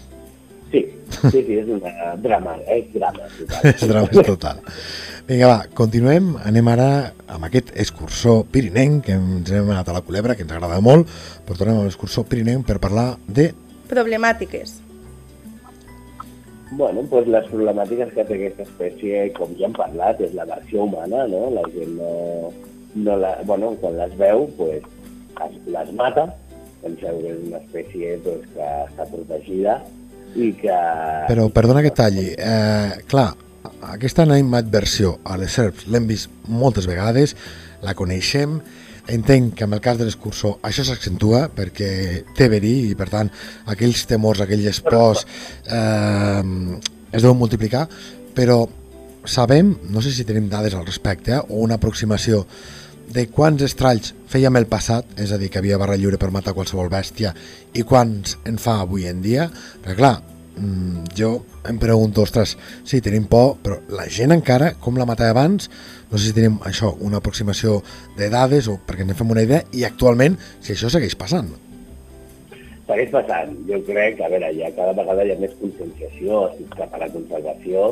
[0.73, 3.29] Sí, sí, sí, és una drama, és drama.
[3.39, 3.69] Total.
[3.71, 4.59] és drama total.
[5.29, 6.33] Vinga, va, continuem.
[6.51, 6.89] Anem ara
[7.37, 11.07] amb aquest excursor pirinenc, que ens hem anat a la culebra, que ens agrada molt,
[11.47, 13.53] però tornem a l'excursor pirinenc per parlar de...
[13.87, 14.81] Problemàtiques.
[16.71, 20.83] Bueno, doncs les problemàtiques que té aquesta espècie, com ja hem parlat, és la versió
[20.87, 21.45] humana, no?
[21.55, 22.51] La gent no,
[22.99, 24.83] no la, bueno, quan les veu, pues,
[25.47, 26.27] es, les mata,
[26.83, 29.79] penseu que és una espècie pues, que està protegida
[30.35, 30.79] i que...
[31.31, 33.31] Però, perdona que talli, eh, clar,
[33.95, 37.37] aquesta animadversió a les serps l'hem vist moltes vegades,
[37.87, 38.59] la coneixem,
[39.09, 41.91] entenc que en el cas de l'excursor això s'accentua perquè
[42.37, 43.31] té verí i per tant
[43.73, 45.27] aquells temors, aquells pors
[45.67, 46.43] eh,
[47.13, 47.87] es deuen multiplicar,
[48.37, 48.65] però
[49.27, 52.45] sabem, no sé si tenim dades al respecte eh, o una aproximació
[53.07, 56.57] de quants estralls fèiem el passat, és a dir, que havia barra lliure per matar
[56.57, 57.33] qualsevol bèstia,
[57.75, 59.47] i quants en fa avui en dia,
[59.83, 60.17] perquè clar,
[60.57, 65.35] mm, jo em pregunto, ostres, sí, tenim por, però la gent encara, com la matava
[65.35, 65.71] abans,
[66.11, 67.81] no sé si tenim això, una aproximació
[68.19, 71.53] de dades o perquè ens fem una idea, i actualment, si això segueix passant.
[72.87, 73.55] Segueix passant.
[73.67, 76.45] Jo crec que, a veure, ja cada vegada hi ha més conscienciació
[76.77, 77.89] cap a la conservació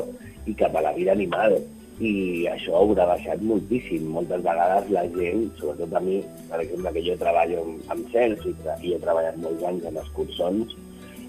[0.47, 1.57] i cap a la vida animal.
[1.95, 4.07] I això haurà baixat moltíssim.
[4.15, 8.55] Moltes vegades la gent, sobretot a mi, per exemple, que jo treballo amb, cels i,
[8.87, 10.75] i he treballat molts anys amb escursons,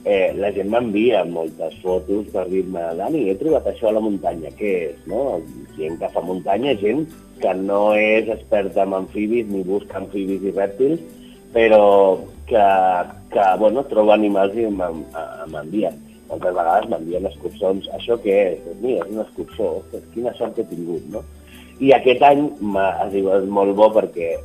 [0.06, 4.52] eh, la gent m'envia moltes fotos per dir-me Dani, he trobat això a la muntanya,
[4.54, 5.00] què és?
[5.10, 5.40] No?
[5.74, 7.04] Gent que fa muntanya, gent
[7.42, 11.02] que no és experta en amfibis ni busca amfibis i rèptils,
[11.52, 11.82] però
[12.46, 12.64] que,
[13.34, 15.98] que bueno, troba animals i m'envien.
[16.30, 17.90] Moltes vegades m'envien excursons.
[17.98, 18.62] Això què és?
[18.64, 19.76] Doncs mira, és un excursor.
[19.82, 21.22] Ostres, quina sort he tingut, no?
[21.82, 22.46] I aquest any
[22.78, 24.36] ha sigut molt bo perquè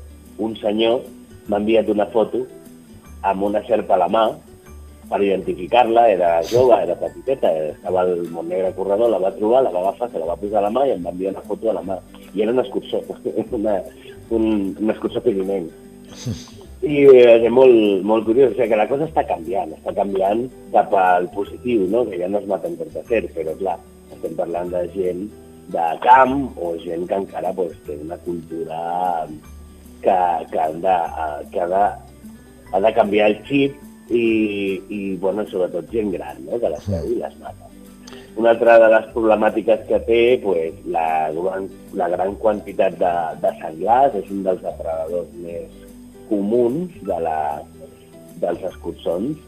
[0.42, 1.06] un senyor
[1.48, 2.44] m'ha enviat una foto
[3.30, 4.26] amb una serpa a la mà
[5.12, 9.82] per identificar-la, era jove, era petiteta, estava al Montnegre Corredor, la va trobar, la va
[9.84, 11.76] agafar, se la va posar a la mà i em va enviar una foto a
[11.76, 11.98] la mà.
[12.32, 13.04] I era un excursor,
[13.60, 13.76] una,
[14.32, 14.46] un,
[14.80, 15.68] un excursor pirinenc.
[16.82, 17.76] I és molt,
[18.08, 22.06] molt curiós, o sigui que la cosa està canviant, està canviant cap al positiu, no?
[22.08, 23.78] que ja no es maten per placer, però clar,
[24.16, 25.28] estem parlant de gent
[25.72, 28.80] de camp o gent que encara pues, té una cultura
[30.02, 30.18] que,
[30.56, 30.98] que, de,
[31.52, 31.86] que ha, de,
[32.72, 36.60] ha de canviar el xip i, i bueno, sobretot gent gran, no?
[36.60, 37.70] que les veu i les mata.
[38.40, 41.68] Una altra de les problemàtiques que té, pues, la, gran,
[42.00, 45.80] la gran quantitat de, de senglars, és un dels depredadors més
[46.30, 47.40] comuns de la,
[48.42, 49.40] dels escurçons.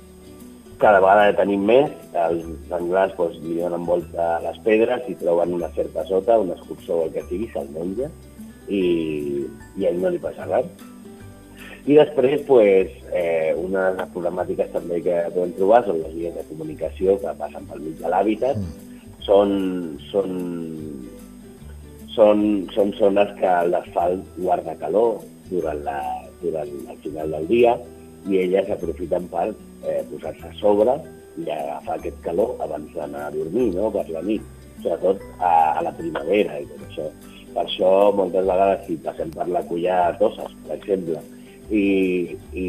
[0.82, 1.92] Cada vegada en tenim més,
[2.26, 6.52] els senglars pues, li donen volta a les pedres i troben una certa sota, un
[6.56, 8.12] escurçó o el que sigui, se'l menja
[8.68, 8.82] i,
[9.78, 10.68] i a ell no li passa res.
[11.84, 16.36] I després, pues, eh, una de les problemàtiques també que podem trobar són les vies
[16.38, 18.62] de comunicació que passen pel mig de l'hàbitat.
[18.62, 19.02] Mm.
[19.26, 19.52] Són,
[20.12, 20.32] són,
[22.16, 25.20] són, són zones que l'asfalt guarda calor
[25.50, 26.00] durant, la,
[26.42, 27.76] durant el final del dia
[28.32, 30.96] i elles aprofiten per eh, posar-se a sobre
[31.44, 34.44] i agafar aquest calor abans d'anar a dormir, no?, per la nit,
[34.80, 37.12] sobretot a, a la primavera i tot això.
[37.54, 41.20] Per això, moltes vegades, si passem per la Cullà a Toses, per exemple,
[41.74, 42.68] i, i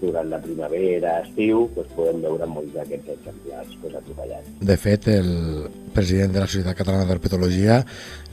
[0.00, 4.54] durant la primavera, estiu, doncs podem veure molts d'aquests exemplars pues, atropellats.
[4.70, 5.28] De fet, el
[5.96, 7.82] president de la Societat Catalana d'Herpetologia,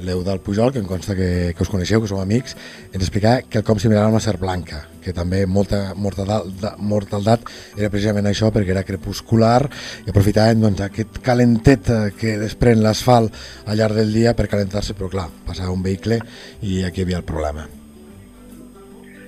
[0.03, 2.55] l'Eudal Pujol, que em consta que, que us coneixeu, que som amics,
[2.91, 8.31] ens explicava que com similar a una serp blanca, que també molta mortaldat era precisament
[8.31, 9.59] això perquè era crepuscular
[10.05, 13.35] i aprofitaven doncs, aquest calentet que desprèn l'asfalt
[13.67, 16.21] al llarg del dia per calentar-se, però clar, passava un vehicle
[16.61, 17.82] i aquí hi havia el problema.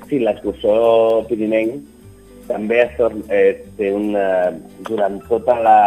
[0.05, 1.81] Sí, l'excursor pirinenc
[2.45, 4.51] també es torna, eh, té una,
[4.85, 5.79] durant, tota la,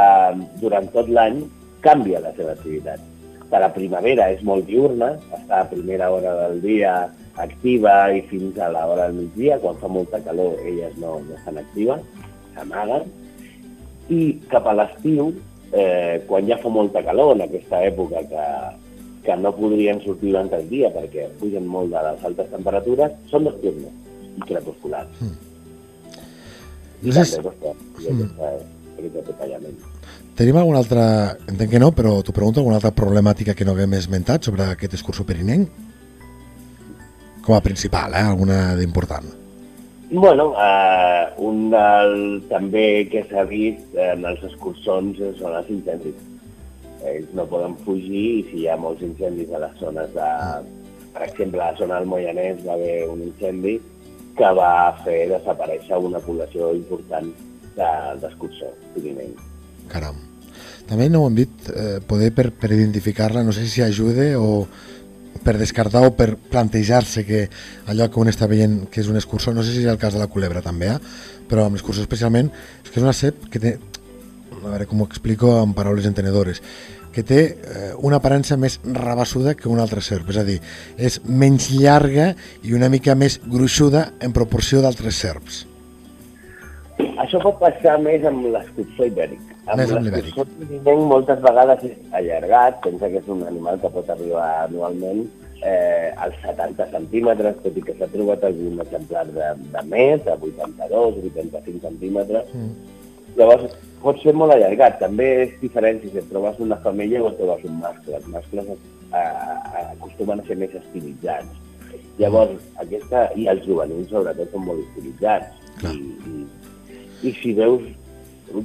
[0.59, 1.45] durant tot l'any
[1.85, 3.05] canvia la seva activitat.
[3.49, 6.95] De la primavera és molt diurna, està a primera hora del dia
[7.39, 11.63] activa i fins a l'hora del migdia, quan fa molta calor elles no, no estan
[11.63, 12.03] actives,
[12.57, 13.07] s'amaguen,
[14.11, 15.31] i cap a l'estiu,
[15.71, 18.51] eh, quan ja fa molta calor, en aquesta època que,
[19.29, 23.47] que no podrien sortir durant el dia perquè pugen molt de les altes temperatures, són
[23.47, 24.08] nocturnes
[24.39, 25.21] i crepusculars.
[25.21, 25.37] Mm.
[26.99, 28.53] I Llavors- també costa, i aquesta,
[28.99, 29.83] aquest detallament.
[30.39, 31.05] Tenim alguna altra,
[31.51, 34.95] entenc que no, però t'ho pregunto, alguna altra problemàtica que no haguem esmentat sobre aquest
[34.95, 35.69] escurçó perinenc?
[37.43, 38.23] Com a principal, eh?
[38.23, 39.27] Alguna d'important.
[40.11, 46.15] Bueno, eh, un del, també que s'ha vist en els escurçons són els incendis.
[47.05, 50.31] Ells no poden fugir i si hi ha molts incendis a les zones de...
[51.13, 53.79] Per exemple, a la zona del Moianès va haver un incendi
[54.39, 57.29] que va fer desaparèixer una població important
[57.77, 59.39] de- d'escurçó pirinenc.
[59.89, 60.17] Caram.
[60.89, 64.67] També no ho hem dit, eh, poder per, per identificar-la, no sé si ajuda o
[65.45, 67.49] per descartar o per plantejar-se que
[67.87, 70.15] allò que un està veient que és un escurçó, no sé si és el cas
[70.15, 70.99] de la culebra també, eh?
[71.49, 72.51] però amb l'escurçó especialment,
[72.85, 73.79] és que és una cep que té,
[74.59, 76.63] a veure com ho explico en paraules entenedores,
[77.19, 80.61] que té eh, una aparença més rabassuda que una altra serp, és a dir,
[80.95, 82.29] és menys llarga
[82.63, 85.65] i una mica més gruixuda en proporció d'altres serps.
[87.19, 89.51] Això pot passar més amb l'escurçó ibèric.
[89.67, 94.47] Amb l'escurçó pirinenc moltes vegades és allargat, pensa que és un animal que pot arribar
[94.69, 95.25] anualment
[95.59, 100.39] eh, als 70 centímetres, tot i que s'ha trobat algun exemplar de, de més, de
[100.39, 102.55] 82, 85 centímetres.
[102.55, 102.97] Mm.
[103.39, 104.99] Llavors, pot ser molt allargat.
[105.03, 108.17] També és diferent si et trobes una femella o et trobes un mascle.
[108.19, 108.77] Els mascles eh,
[109.23, 111.65] eh, acostumen a ser més estilitzats.
[112.19, 115.71] Llavors, aquesta, i els juvenils sobretot són molt estilitzats.
[115.79, 115.95] Clar.
[115.95, 117.85] I, i, I si veus,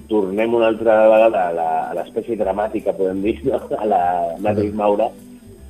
[0.09, 3.59] tornem una altra vegada a l'espècie dramàtica, podem dir, no?
[3.77, 4.03] a la
[4.41, 5.09] Matrix Maura,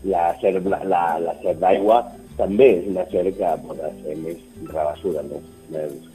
[0.07, 2.01] la serp, la, la, la serp d'aigua
[2.37, 6.12] també és una serp que pot ser més rebassuda, més, més,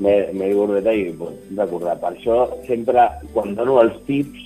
[0.00, 1.96] més gordeta i pot recordar.
[2.02, 4.42] Per això sempre, quan dono els tips,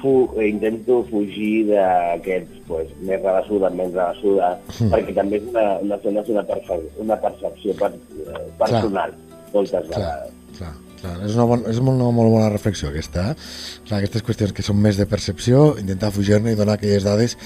[0.00, 0.12] fu,
[0.44, 4.90] intento fugir d'aquests pues, més rebassuda, menys rebassuda, Mm.
[4.92, 5.96] perquè també és una, una,
[6.28, 9.10] una, percep una percepció per, eh, personal,
[9.52, 10.36] moltes Clar, vegades.
[10.58, 11.14] clar, clar.
[11.26, 13.30] És una, bon, és una molt bona reflexió aquesta.
[13.32, 13.48] eh?
[13.88, 17.36] Clar, aquestes qüestions que són més de percepció, intentar fugir-ne i donar aquelles dades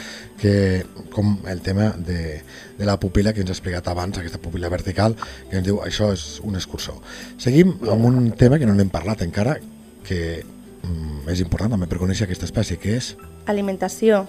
[0.41, 0.85] que,
[1.15, 2.41] com el tema de,
[2.79, 5.17] de la pupila que ens ha explicat abans, aquesta pupila vertical,
[5.51, 6.99] que ens diu això és un escursor.
[7.41, 9.59] Seguim amb un tema que no n'hem parlat encara,
[10.07, 13.15] que mm, és important també per conèixer aquesta espècie, que és...
[13.51, 14.25] Alimentació.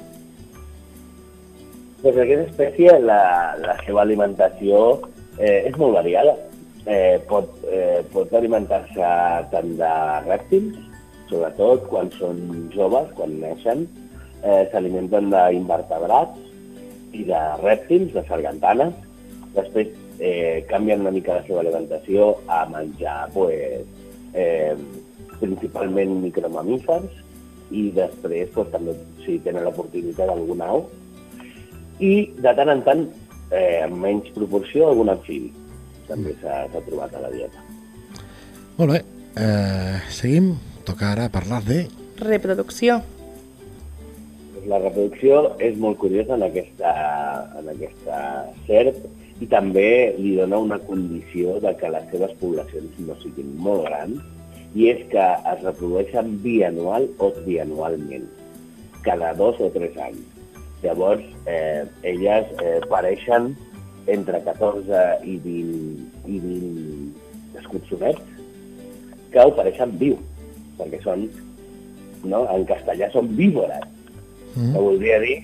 [2.04, 3.22] Pues aquesta espècie, la,
[3.64, 4.80] la seva alimentació
[5.38, 6.36] eh, és molt variada.
[6.86, 9.10] Eh, pot, eh, pot alimentar-se
[9.54, 9.92] tant de
[10.26, 10.76] rèptils,
[11.30, 12.42] sobretot quan són
[12.74, 13.86] joves, quan neixen,
[14.44, 16.42] eh, s'alimenten d'invertebrats
[17.16, 18.92] i de rèptils, de sargantanes.
[19.56, 23.88] Després eh, canvien una mica la seva alimentació a menjar pues,
[24.34, 24.76] eh,
[25.40, 27.08] principalment micromamífers
[27.72, 30.88] i després pues, també si tenen l'oportunitat d'algun au
[32.04, 33.08] i de tant en tant,
[33.56, 35.63] eh, en menys proporció, algun amfibi
[36.14, 37.66] també s'ha trobat a la dieta.
[38.78, 39.02] Molt bé,
[39.42, 40.54] eh, seguim.
[40.84, 41.86] Toca ara parlar de...
[42.20, 43.02] Reproducció.
[44.68, 46.92] la reproducció és molt curiosa en aquesta,
[47.60, 48.20] en aquesta
[48.68, 49.02] serp
[49.44, 54.22] i també li dona una condició de que les seves poblacions no siguin molt grans
[54.80, 58.24] i és que es reprodueixen bianual o trianualment,
[59.06, 60.24] cada dos o tres anys.
[60.84, 63.52] Llavors, eh, elles eh, pareixen
[64.08, 68.22] entre 14 i 20, i 20 escutsonets
[69.32, 70.18] que ho pareixen viu,
[70.78, 71.28] perquè són,
[72.24, 72.44] no?
[72.54, 73.90] en castellà són víbores,
[74.54, 74.70] Mm.
[74.74, 75.38] que voldria dir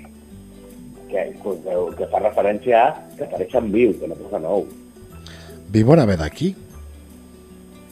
[1.09, 1.53] que, que,
[1.97, 4.67] que fa referència a que pareixen viu, que no posa nou.
[5.73, 6.51] Víbora ve d'aquí?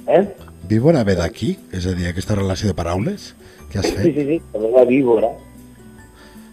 [0.05, 0.21] Eh?
[0.69, 1.55] Víbora ve d'aquí?
[1.73, 3.31] És a dir, aquesta relació de paraules
[3.71, 4.13] que has Sí, fet?
[4.13, 5.31] sí, sí, també la víbora.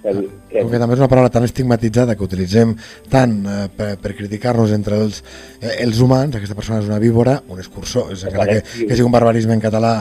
[0.05, 2.75] Com que també és una paraula tan estigmatitzada que utilitzem
[3.13, 5.23] tant eh, per, per criticar-nos entre els,
[5.63, 9.07] eh, els humans, aquesta persona és una víbora, un escursor, és encara que, que sigui
[9.09, 9.95] un barbarisme en català,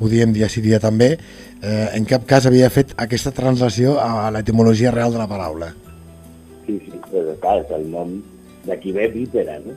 [0.00, 1.12] ho diem dia sí dia també,
[1.60, 5.74] eh, en cap cas havia fet aquesta translació a l'etimologia real de la paraula.
[6.66, 8.18] sí, sí, però clar, és el nom
[8.64, 9.76] d'aquí ve vípera, no?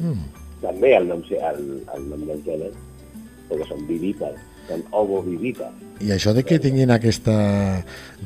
[0.00, 0.30] Mm.
[0.62, 1.60] També el nom, el,
[1.96, 2.72] el nom del gènere,
[3.48, 4.40] perquè són vivípars,
[4.72, 5.88] són ovovivípars.
[6.02, 7.34] I això de que tinguin aquesta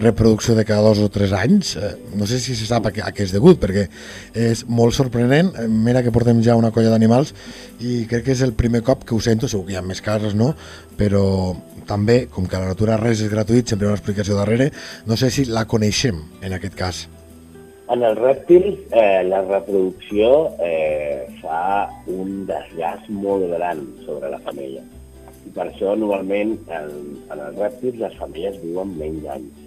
[0.00, 3.02] reproducció de cada dos o tres anys, eh, no sé si se sap a què,
[3.04, 3.86] a què és degut, perquè
[4.32, 5.52] és molt sorprenent.
[5.56, 7.34] Eh, Mira que portem ja una colla d'animals
[7.80, 10.00] i crec que és el primer cop que ho sento, segur que hi ha més
[10.00, 10.54] casos, no?
[10.96, 11.56] Però
[11.86, 14.70] també, com que a la natura res és gratuït, sempre hi ha una explicació darrere,
[15.06, 17.06] no sé si la coneixem en aquest cas.
[17.92, 24.82] En els rèptils, eh, la reproducció eh, fa un desgast molt gran sobre la femella.
[25.56, 26.90] Per això, normalment, en,
[27.32, 29.62] en els rèptils, les femelles viuen menys anys.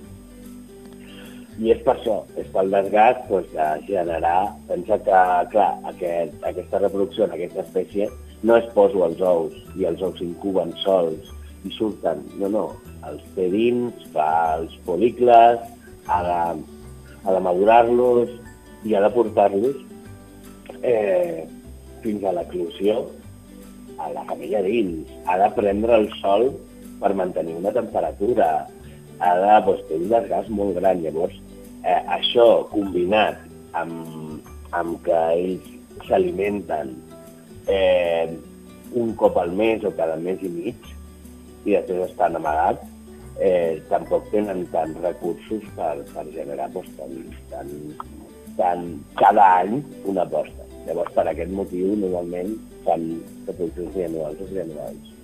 [1.59, 4.51] I és per això, és pel desgast doncs, de generar...
[4.69, 5.21] Pensa que,
[5.55, 8.07] clar, aquest, aquesta reproducció en aquesta espècie
[8.45, 11.33] no es poso els ous i els ous s'incuben sols
[11.67, 12.21] i surten.
[12.39, 12.65] No, no,
[13.09, 15.65] els té dins, fa els policles,
[16.07, 16.39] ha de,
[17.25, 18.37] ha de madurar-los
[18.85, 19.81] i ha de portar-los
[20.83, 21.43] eh,
[22.05, 23.01] fins a l'eclusió
[23.99, 25.09] a la femella dins.
[25.27, 26.49] Ha de prendre el sol
[26.99, 28.49] per mantenir una temperatura.
[29.19, 31.03] Ha de doncs, fer un desgast molt gran.
[31.03, 31.35] Llavors,
[31.83, 33.41] eh, això combinat
[33.79, 35.73] amb, amb que ells
[36.07, 36.95] s'alimenten
[37.67, 38.29] eh,
[38.95, 40.95] un cop al mes o cada mes i mig
[41.67, 42.85] i després estan amagats,
[43.39, 47.19] eh, tampoc tenen tants recursos per, per generar doncs, tant,
[47.51, 47.75] tant,
[48.57, 48.87] tant,
[49.19, 50.68] cada any una posta.
[50.87, 53.05] Llavors, per aquest motiu, normalment fan
[53.47, 55.15] reproduccions bianuals o trianuals.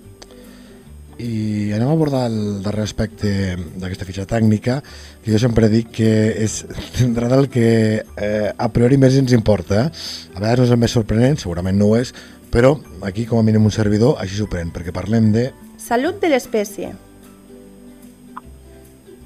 [1.16, 3.30] I anem a abordar el darrer aspecte
[3.80, 4.82] d'aquesta fitxa tècnica,
[5.24, 6.10] que jo sempre dic que
[6.44, 6.58] és
[6.98, 7.68] d'entrada el que
[8.04, 9.86] eh, a priori més ens importa.
[10.34, 12.12] A vegades no és el més sorprenent, segurament no ho és,
[12.52, 12.74] però
[13.08, 15.48] aquí com a mínim un servidor així s'ho pren, perquè parlem de...
[15.80, 16.92] Salut de l'espècie.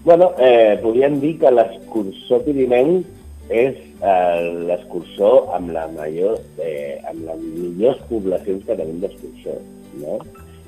[0.05, 7.27] Bueno, eh, podríem dir que l'excursor pirinenc és eh, l'excursor amb la major, eh, amb
[7.29, 9.67] les millors poblacions que tenim d'excursors,
[10.01, 10.19] no?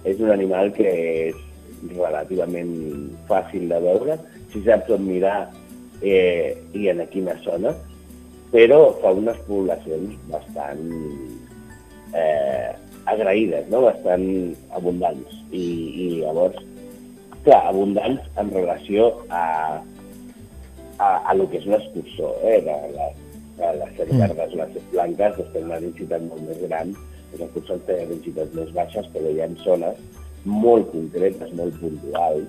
[0.05, 0.93] És un animal que
[1.29, 1.41] és
[1.97, 2.75] relativament
[3.29, 4.19] fàcil de veure,
[4.53, 5.39] si saps on mirar
[6.03, 7.73] eh, i en quina zona,
[8.53, 10.83] però fa unes poblacions bastant
[12.13, 12.71] eh,
[13.11, 13.87] agraïdes, no?
[13.89, 14.27] bastant
[14.77, 15.39] abundants.
[15.53, 16.59] I, i llavors,
[17.47, 19.45] clar, abundants en relació a,
[20.99, 22.61] a, a lo que és l'excursor, eh?
[22.67, 23.09] de, de
[23.59, 24.21] les serps Mm.
[24.21, 26.95] les blanques, doncs tenen una densitat molt més gran,
[27.33, 29.97] els excursors tenen densitats més baixes, però hi ha zones
[30.45, 32.49] molt concretes, molt puntuals,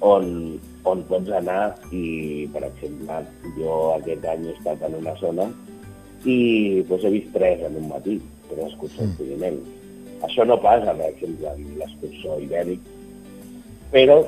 [0.00, 3.20] on, on pots anar i, per exemple,
[3.56, 5.46] jo aquest any he estat en una zona
[6.24, 9.16] i doncs, he vist tres en un matí, tres excursors Mm.
[9.16, 9.68] pirinencs.
[10.22, 12.80] Això no passa, per exemple, amb l'excursor ibèric,
[13.92, 14.24] però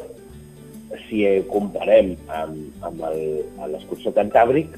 [1.09, 3.05] si comparem amb, amb
[3.71, 4.69] l'excursor cantàbric,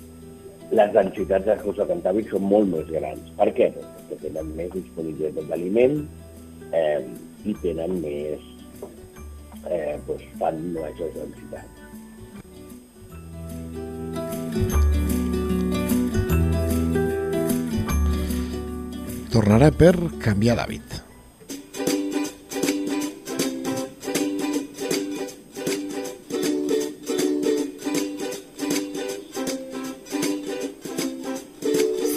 [0.74, 3.30] les densitats de l'excursor cantàbric són molt més grans.
[3.38, 3.70] Per què?
[3.76, 5.98] Perquè tenen més disponibilitat d'aliment
[6.72, 7.02] eh,
[7.46, 8.52] i tenen més...
[9.66, 11.82] Eh, doncs fan majors densitats.
[19.34, 21.05] Tornaré per canviar d'hàbit.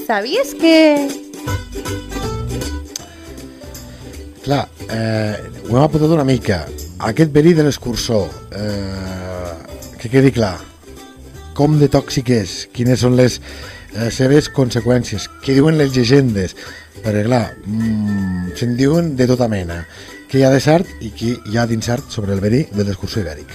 [0.10, 1.08] Sabies que...
[4.42, 5.36] Clar, eh,
[5.70, 6.64] ho hem apuntat una mica.
[7.06, 8.24] Aquest verí de l'escursor,
[8.58, 9.52] eh,
[10.02, 10.56] que quedi clar,
[11.54, 16.56] com de tòxic és, quines són les eh, seves conseqüències, què diuen les llegendes,
[17.04, 19.84] perquè clar, mm, se'n diuen de tota mena,
[20.32, 23.28] què hi ha de cert i què hi ha d'incert sobre el verí de l'escursor
[23.28, 23.54] ibèric.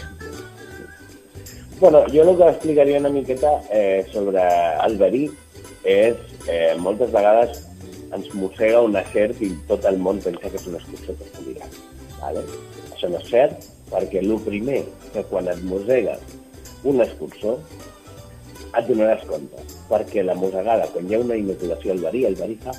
[1.80, 4.46] Bueno, jo el que explicaria una miqueta eh, sobre
[4.86, 5.24] el verí
[5.82, 6.14] és,
[6.49, 7.62] eh, moltes vegades
[8.14, 11.72] ens mossega una serp i tot el món pensa que és una excursió es
[12.20, 12.45] Vale?
[12.95, 16.14] Això no és cert, perquè el primer que quan et mossega
[16.88, 17.59] un escurçó
[18.74, 22.57] et donaràs compte, perquè la mossegada, quan hi ha una inoculació al verí, el verí
[22.64, 22.74] fa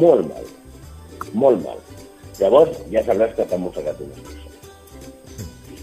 [0.00, 0.50] molt mal,
[1.32, 1.80] molt mal.
[2.40, 4.50] Llavors ja sabràs que t'ha mossegat un escurçó.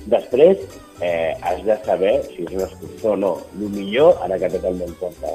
[0.10, 0.62] Després,
[1.02, 3.34] eh, has de saber si és un escurçó o no.
[3.58, 5.34] El millor, ara que tot el món porta,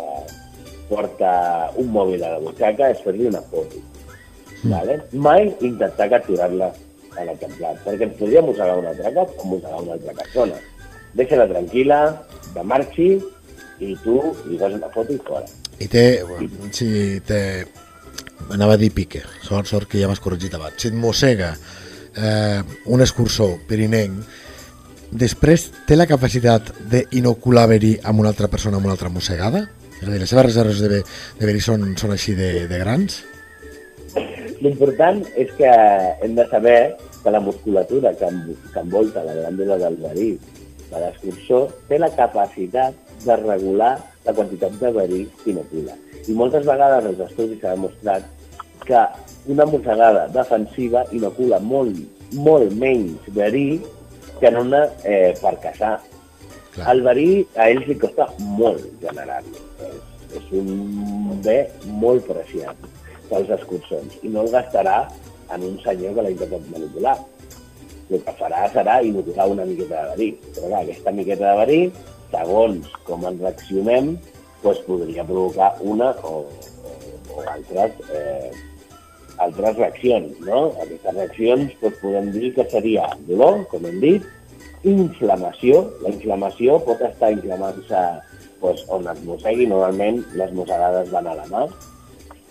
[0.88, 1.34] porta
[1.80, 3.80] un mòbil a la butxaca, és fer-li una foto.
[4.62, 4.72] Mm.
[4.72, 4.98] Vale?
[5.12, 6.72] Mai intentar capturar-la
[7.14, 10.58] en plat, perquè ens podria mossegar un altre cop o mossegar una altra persona.
[11.14, 12.00] Deixa-la tranquil·la,
[12.54, 13.08] que marxi,
[13.82, 14.18] i tu
[14.48, 15.46] li fas una foto i fora.
[15.82, 17.40] I té, bueno, si té,
[18.54, 22.60] anava a dir pique, sort, sort que ja m'has corregit abans, si et mossega eh,
[22.90, 24.22] un escursor pirinenc,
[25.14, 29.66] després té la capacitat d'inocular verí amb una altra persona amb una altra mossegada?
[30.04, 30.98] És a dir, les seves reserves de,
[31.38, 33.22] de verí són, són així de, de grans?
[34.60, 35.70] L'important és que
[36.24, 38.28] hem de saber que la musculatura que,
[38.74, 40.28] que envolta la glàndula del verí
[40.90, 43.94] de l'escursor té la capacitat de regular
[44.26, 45.96] la quantitat de verí que inocula.
[46.28, 48.28] I moltes vegades els estudis s'ha demostrat
[48.84, 49.00] que
[49.56, 51.96] una mossegada defensiva inocula molt,
[52.36, 53.80] molt menys verí
[54.36, 55.96] que en una eh, per caçar.
[56.74, 56.90] Clar.
[56.92, 58.28] El verí a ells li costa
[58.60, 59.70] molt generar-lo.
[59.84, 60.02] És,
[60.40, 61.58] és un bé
[62.02, 62.88] molt preciat
[63.30, 65.04] pels escursons i no el gastarà
[65.54, 67.16] en un senyor que l'ha intentat manipular.
[68.10, 70.28] El que farà serà inocular una miqueta de verí.
[70.52, 71.80] Però clar, aquesta miqueta de verí,
[72.34, 74.14] segons com ens reaccionem,
[74.62, 76.94] doncs podria provocar una o, o,
[77.34, 78.52] o altres eh,
[79.38, 80.60] altres reaccions, no?
[80.84, 84.26] Aquestes reaccions doncs, podem dir que seria dolor, com hem dit,
[84.88, 85.82] inflamació.
[86.04, 88.02] La inflamació pot estar inflamant-se
[88.64, 91.66] doncs, on es mossegui, normalment les mossegades van a la mà,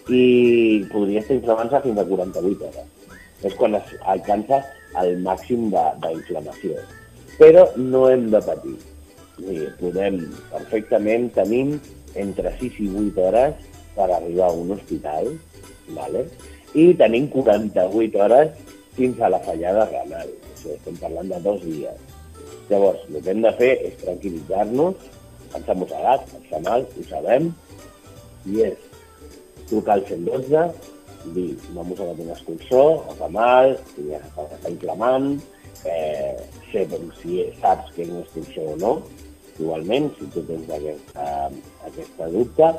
[0.09, 3.11] i podria estar inflamant-se fins a 48 hores.
[3.43, 4.61] És quan es alcança
[5.01, 6.79] el màxim d'inflamació.
[7.39, 8.77] Però no hem de patir.
[9.39, 10.19] Sí, podem
[10.51, 11.77] perfectament, tenim
[12.19, 15.31] entre 6 i 8 hores per arribar a un hospital,
[15.97, 16.27] ¿vale?
[16.73, 18.53] i tenim 48 hores
[18.97, 20.29] fins a la fallada renal.
[20.29, 21.99] O sigui, estem parlant de dos dies.
[22.69, 25.11] Llavors, el que hem de fer és tranquil·litzar-nos,
[25.57, 27.51] ens ha mossegat, ens fa mal, ho sabem,
[28.49, 28.89] i és
[29.69, 30.63] trucar al 112,
[31.35, 33.75] dir, m'ha mossegat un escurçó, em fa mal,
[34.09, 35.29] ja està inflamant,
[35.85, 36.35] eh,
[36.71, 36.87] sé
[37.21, 38.93] si saps que és un o no,
[39.59, 41.29] igualment, si tu tens aquesta,
[41.87, 42.73] aquesta dubte,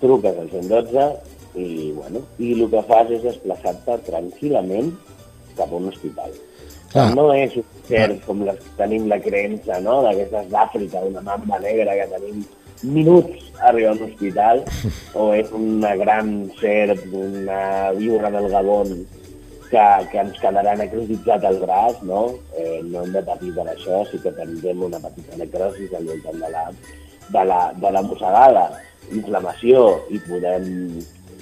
[0.00, 1.08] truques al 112,
[1.54, 4.90] i, bueno, i el que fas és desplaçar-te tranquil·lament
[5.54, 6.34] cap a un hospital.
[6.94, 7.08] Clar.
[7.18, 9.96] No és un cert com les, tenim la creença no?
[10.04, 12.44] d'aquestes d'Àfrica, una mamba negra que tenim
[12.84, 14.62] minuts a arribar a un hospital,
[15.18, 16.30] o és una gran
[16.60, 18.94] serp, una viura del Gabon
[19.72, 22.22] que, que ens quedarà necrotitzat el braç, no?
[22.54, 26.40] Eh, no hem de patir per això, sí que tindrem una petita necrosis al voltant
[26.46, 26.64] de la,
[27.34, 28.64] de la, de la mossegada,
[29.10, 29.84] inflamació,
[30.14, 30.70] i podem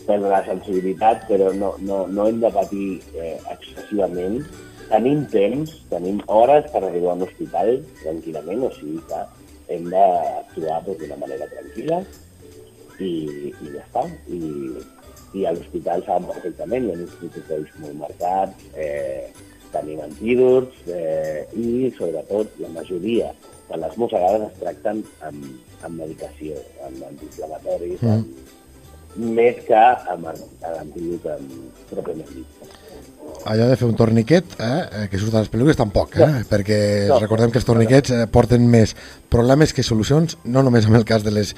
[0.06, 4.40] perdre la sensibilitat, però no, no, no hem de patir eh, excessivament.
[4.88, 9.22] Tenim temps, tenim hores per arribar a un hospital tranquil·lament, o sigui que
[9.72, 12.02] hem d'actuar doncs, d'una manera tranquil·la
[12.98, 13.12] i,
[13.52, 14.04] i ja està.
[14.28, 14.42] I,
[15.32, 19.30] i a l'hospital saben perfectament, hi ha uns protocols molt marcats, eh,
[19.72, 23.32] tenim antídots eh, i, sobretot, la majoria
[23.70, 25.46] de les mossegades es tracten amb,
[25.80, 28.12] amb medicació, amb antiinflamatoris, mm.
[29.16, 31.28] amb més que amb l'antídot
[31.92, 32.81] pròpiament dit.
[33.42, 34.66] Allò de fer un torniquet, eh,
[35.02, 36.26] eh que surt a les pel·lícules, tampoc, eh?
[36.26, 36.42] No.
[36.46, 36.76] perquè
[37.08, 37.18] no.
[37.18, 38.94] recordem que els torniquets eh, porten més
[39.32, 41.50] problemes que solucions, no només en el cas de les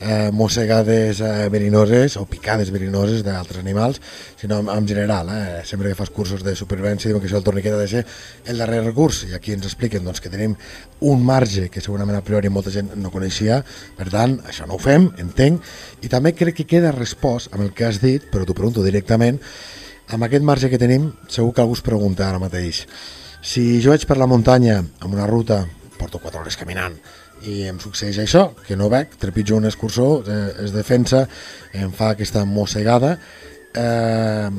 [0.00, 4.00] eh, mossegades eh, verinoses o picades verinoses d'altres animals,
[4.40, 5.30] sinó en, en general.
[5.30, 5.62] Eh?
[5.68, 8.04] Sempre que fas cursos de supervivència diuen que això el torniquet ha de ser
[8.50, 10.58] el darrer recurs, i aquí ens expliquen doncs, que tenim
[11.06, 13.62] un marge que segurament a priori molta gent no coneixia,
[13.96, 15.62] per tant, això no ho fem, entenc,
[16.02, 19.38] i també crec que queda respost amb el que has dit, però t'ho pregunto directament,
[20.08, 22.84] amb aquest marge que tenim, segur que algú es pregunta ara mateix.
[23.44, 25.62] Si jo vaig per la muntanya amb una ruta,
[25.98, 26.96] porto 4 hores caminant,
[27.46, 31.26] i em succeeix això, que no veig, trepitjo un escursor, eh, es defensa,
[31.72, 33.16] em fa aquesta mossegada,
[33.74, 34.50] eh,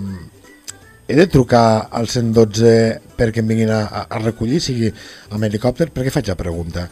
[1.09, 4.91] he de trucar al 112 perquè em vinguin a, a recollir, sigui
[5.33, 5.89] amb helicòpter?
[5.89, 6.85] Per què faig la pregunta?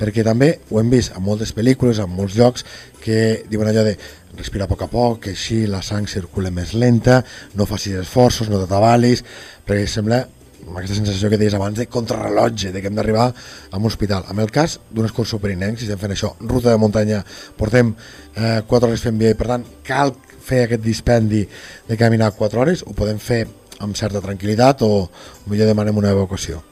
[0.00, 2.66] Perquè també ho hem vist en moltes pel·lícules, en molts llocs,
[3.02, 3.96] que diuen allò de
[4.36, 7.20] respira a poc a poc, que així la sang circula més lenta,
[7.54, 9.24] no facis esforços, no t'atabalis,
[9.66, 10.22] perquè sembla
[10.62, 14.24] amb aquesta sensació que deies abans de contrarrellotge, de que hem d'arribar a un hospital.
[14.30, 17.22] En el cas d'un excursió perinenc, si estem fent això, ruta de muntanya,
[17.58, 21.44] portem eh, 4 hores fent via i per tant cal fer aquest dispendi
[21.88, 23.44] de caminar 4 hores, ho podem fer
[23.82, 25.08] amb certa tranquil·litat o
[25.50, 26.62] millor demanem una evacuació?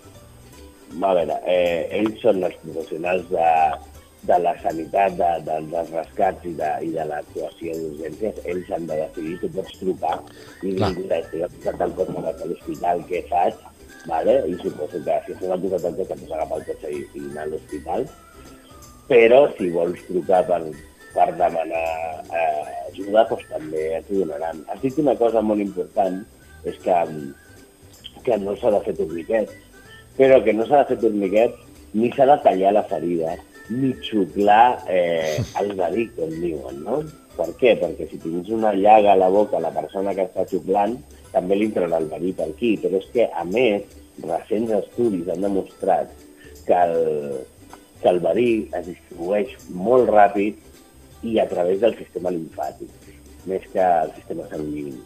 [0.91, 3.49] A veure, eh, ells són els professionals de,
[4.29, 8.89] de la sanitat, de, de, dels rescats i de, i de l'actuació d'urgències, ells han
[8.91, 10.17] de decidir, tu pots trucar
[10.67, 13.63] i dir, estic posat el cotxe vaig a l'hospital, què faig?
[14.09, 14.35] Vale?
[14.49, 17.47] I suposo que si al posat el cotxe, pots agafar el cotxe i, i anar
[17.47, 18.07] a l'hospital.
[19.11, 20.61] Però si vols trucar per,
[21.15, 21.87] per demanar
[22.35, 24.63] eh, ajuda, doncs també t'ho donaran.
[24.69, 26.21] Has dit una cosa molt important,
[26.69, 27.01] és que,
[28.27, 29.70] que no s'ha de fer torniquets,
[30.17, 33.37] però que no s'ha de fer torniquets ni s'ha de tallar la ferida,
[33.71, 37.01] ni xuclar eh, el verí, com diuen, no?
[37.37, 37.77] Per què?
[37.81, 40.97] Perquè si tens una llaga a la boca a la persona que està xuclant,
[41.33, 42.75] també li entrarà el verí per aquí.
[42.83, 43.87] Però és que, a més,
[44.25, 46.11] recents estudis han demostrat
[46.67, 46.97] que el,
[48.03, 50.59] que el verí es distribueix molt ràpid
[51.31, 52.91] i a través del sistema limfàtic,
[53.51, 54.99] més que el sistema sanguini.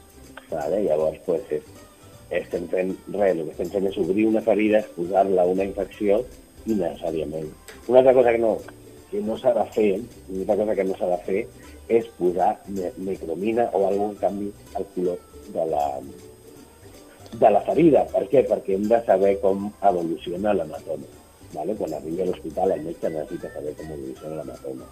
[0.50, 0.84] Vale?
[0.88, 1.83] Llavors, pues, és,
[2.30, 6.22] estem fent res, el que estem fent és obrir una ferida, posar-la una infecció
[6.64, 7.50] innecessàriament.
[7.88, 8.56] Una altra cosa que no,
[9.10, 9.90] que no s'ha de fer,
[10.28, 11.40] una altra cosa que no s'ha de fer
[11.94, 15.18] és posar me micromina o algun canvi al color
[15.52, 15.84] de la,
[17.40, 18.06] de la ferida.
[18.12, 18.44] Per què?
[18.48, 21.10] Perquè hem de saber com evoluciona l'hematoma.
[21.54, 21.76] Vale?
[21.78, 24.88] Quan arribi a l'hospital el metge necessita saber com evoluciona l'hematoma.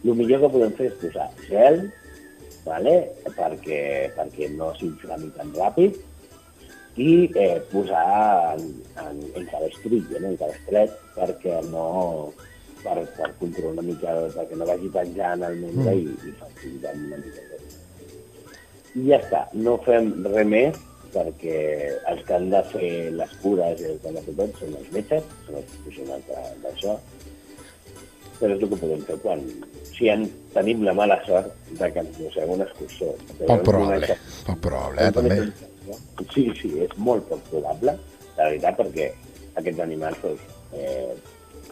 [0.00, 1.82] El millor que podem fer és posar gel
[2.64, 2.94] vale?
[3.36, 3.82] perquè,
[4.16, 5.98] perquè no s'inflami tan ràpid
[7.00, 8.66] i eh, posar en,
[9.00, 10.28] en, en cabestrit, no?
[10.28, 11.86] en cabestret, perquè no
[12.82, 16.04] per, per controlar una mica, perquè no vagi penjant el membre mm.
[16.04, 17.48] i, i facilitant una mica.
[18.90, 20.78] I ja està, no fem res més
[21.10, 21.56] perquè
[22.10, 24.76] els que han de fer les cures i els que han de fer tot són
[24.78, 26.28] els metges, són els professionals
[26.62, 26.96] d'això,
[28.40, 29.42] però és el que podem fer quan...
[29.90, 30.22] Si en,
[30.54, 33.18] tenim la mala sort de que ens posem un excursor.
[33.42, 35.40] Poc probable, poc probable, eh, també.
[36.34, 37.96] Sí, sí, és molt poc probable,
[38.36, 39.10] la veritat, perquè
[39.60, 41.14] aquests animals doncs, eh,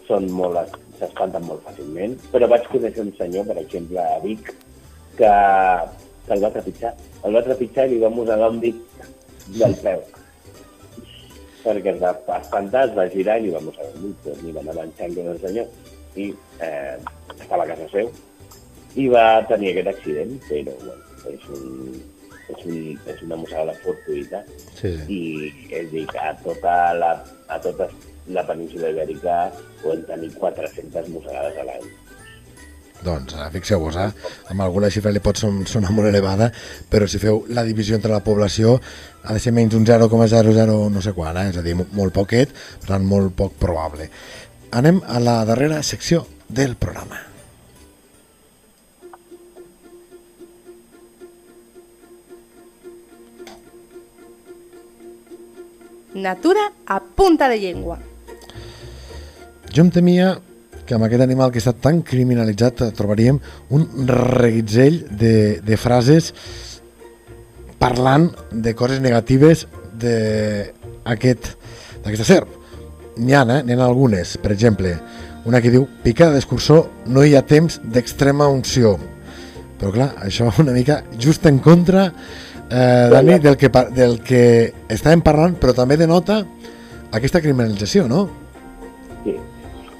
[0.08, 2.16] són molt, s'espanten molt fàcilment.
[2.32, 4.52] Però vaig conèixer un senyor, per exemple, a Vic,
[5.18, 5.32] que,
[6.26, 6.94] que el va trepitjar.
[7.26, 9.04] El va trepitjar i li va mossegar un dit
[9.58, 10.06] del peu.
[11.58, 14.24] perquè es va espantar, es va girar i li va mossegar un dit.
[14.24, 15.86] Doncs, li va anar avançant com el senyor
[16.18, 16.30] i
[16.64, 16.96] eh,
[17.36, 18.08] estava a casa seu
[18.98, 21.98] i va tenir aquest accident, però bueno, és, un,
[22.48, 24.42] és, un, és una mossegada fortuïta
[24.78, 25.06] Sí, sí.
[25.08, 25.20] i
[25.74, 27.12] és dir, que a tota la,
[27.48, 27.88] a tota
[28.28, 29.50] la península ibèrica
[29.82, 31.86] poden tenir 400 mossegades a l'any.
[32.98, 34.08] Doncs fixeu-vos, eh?
[34.50, 36.48] amb alguna xifra li pot son- sonar molt elevada,
[36.90, 38.80] però si feu la divisió entre la població
[39.22, 41.50] ha de ser menys un 0,00 no sé quan, eh?
[41.52, 44.10] és a dir, mo- molt poquet, per tant molt poc probable.
[44.72, 47.22] Anem a la darrera secció del programa.
[56.18, 57.98] Natura a punta de llengua.
[59.72, 60.36] Jo em temia
[60.88, 63.38] que amb aquest animal que està tan criminalitzat trobaríem
[63.76, 66.32] un reguitzell de, de frases
[67.78, 69.66] parlant de coses negatives
[69.98, 72.50] d'aquesta aquest, serp.
[73.18, 73.62] N'hi ha, eh?
[73.66, 74.36] N'hi ha algunes.
[74.40, 74.94] Per exemple,
[75.48, 78.96] una que diu picada d'excursor, no hi ha temps d'extrema unció.
[79.78, 82.08] Però clar, això una mica just en contra
[82.70, 84.42] eh, Dani, del que, del que
[84.88, 86.42] estàvem parlant, però també denota
[87.12, 88.26] aquesta criminalització, no?
[89.24, 89.36] Sí.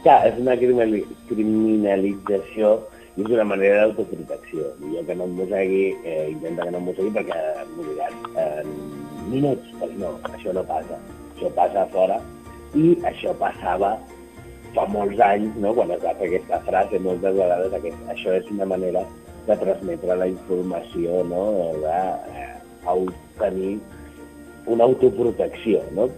[0.03, 2.77] Clar, és una criminali- criminalització
[3.17, 4.73] i és una manera d'autoprotecció.
[4.81, 7.41] Millor que no em mossegui, eh, intenta que no em mossegui perquè
[7.77, 8.15] moriràs
[8.45, 8.75] en
[9.31, 9.73] minuts.
[9.81, 11.01] Doncs no, això no passa.
[11.35, 12.21] Això passa fora
[12.75, 13.97] i això passava
[14.75, 15.73] fa molts anys, no?
[15.75, 19.03] quan es va fer aquesta frase, moltes vegades aquest, això és una manera
[19.47, 21.45] de transmetre la informació, no?
[21.81, 21.97] de
[22.37, 23.79] eh, au- tenir
[24.67, 25.83] una autoprotecció.
[25.97, 26.09] No?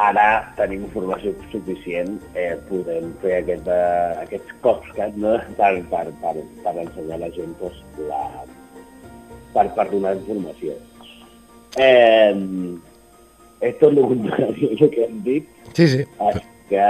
[0.00, 5.34] Ara tenim informació suficient, eh, podem fer aquest, eh, aquests cops que, no?
[5.58, 6.34] per, per, per,
[6.64, 8.22] per ensenyar a la gent doncs, la,
[9.54, 10.72] per, per donar informació.
[11.78, 12.34] Eh,
[13.60, 16.04] és tot el contrari del que hem dit, Sí, sí.
[16.70, 16.86] que...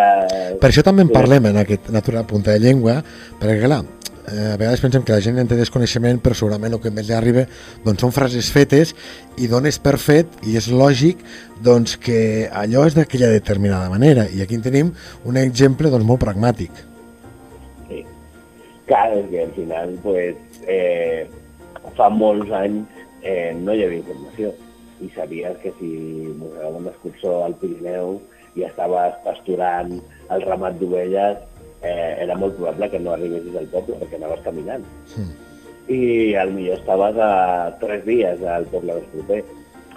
[0.61, 3.01] Per això també en parlem en aquest Natura Punta de Llengua,
[3.41, 3.83] perquè clar,
[4.33, 7.09] eh, a vegades pensem que la gent en té desconeixement, però segurament el que més
[7.09, 7.47] li arriba
[7.85, 8.95] doncs, són frases fetes
[9.39, 11.21] i dones per fet, i és lògic
[11.65, 14.29] doncs, que allò és d'aquella determinada manera.
[14.31, 16.83] I aquí en tenim un exemple doncs, molt pragmàtic.
[17.91, 18.05] Sí.
[18.89, 21.29] Clar, és que al final, pues, eh,
[21.97, 24.53] fa molts anys eh, no hi havia informació.
[25.01, 25.91] i sabies que si
[26.37, 28.19] mossegaves un escurçó al Pirineu
[28.59, 29.95] i estaves pasturant
[30.35, 31.39] el ramat d'ovelles,
[31.83, 34.85] eh, era molt probable que no arribessis al poble perquè anaves caminant.
[35.17, 35.33] Mm.
[35.91, 36.03] I
[36.39, 37.33] al millor estaves a
[37.81, 39.41] tres dies al poble més proper.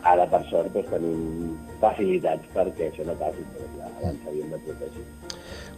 [0.04, 4.60] Ara, per sort, doncs, tenim facilitats perquè això no passi, però clar, abans s'havien de
[4.66, 5.06] protegir.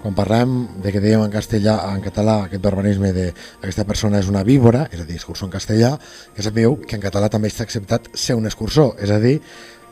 [0.02, 3.28] Quan parlem de que dèiem en castellà, en català, aquest barbarisme de
[3.62, 5.96] aquesta persona és una víbora, és a dir, escurçó en castellà,
[6.36, 9.40] que sapigueu que en català també està acceptat ser un escurçó, és a dir,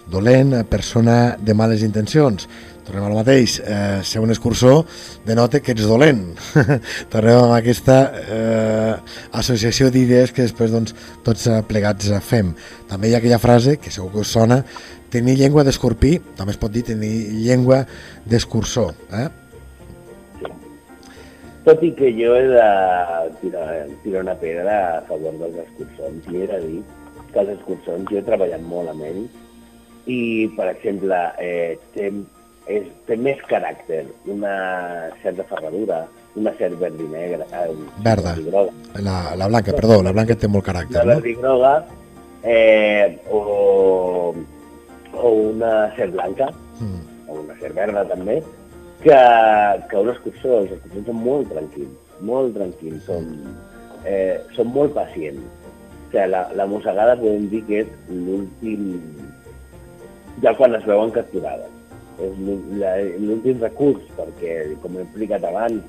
[0.10, 2.50] dolent, persona de males intencions.
[2.84, 4.84] Tornem al mateix, eh, ser un escurçó
[5.26, 6.24] denota que ets dolent.
[7.14, 8.96] Tornem amb aquesta eh,
[9.40, 12.52] associació d'idees que després doncs, tots eh, plegats eh, fem.
[12.90, 14.60] També hi ha aquella frase que segur que us sona,
[15.14, 17.14] tenir llengua d'escorpí, també es pot dir tenir
[17.46, 17.86] llengua
[18.28, 18.90] d'escurçó.
[19.16, 19.30] Eh?
[21.64, 22.68] Tot i que jo he de
[23.40, 23.68] tirar,
[24.04, 26.82] tirar una pedra a favor dels escurçons, i he de dir
[27.32, 29.40] que els escurçons jo he treballat molt amb ells
[30.12, 31.78] i, per exemple, eh,
[32.68, 34.54] és, té més caràcter, una
[35.22, 36.04] certa ferradura,
[36.40, 37.74] una certa verd i negra, eh,
[38.06, 38.36] Verda.
[39.04, 41.20] La, la blanca, perdó, la blanca té molt caràcter, La no?
[41.20, 41.74] verd i groga
[42.44, 44.34] eh, o,
[45.14, 46.50] o una cert blanca,
[46.82, 47.02] Mm.
[47.30, 48.40] o una cert verda també,
[49.04, 49.18] que,
[49.90, 53.28] que un escurçó, els escurçons són molt tranquils, molt tranquils, són,
[54.10, 55.44] eh, són molt pacients.
[55.44, 58.90] O sigui, la, la mossegada podem dir que és l'últim,
[60.44, 61.70] ja quan es veuen capturades.
[62.22, 64.54] És l'últim recurs, perquè,
[64.84, 65.82] com he explicat abans,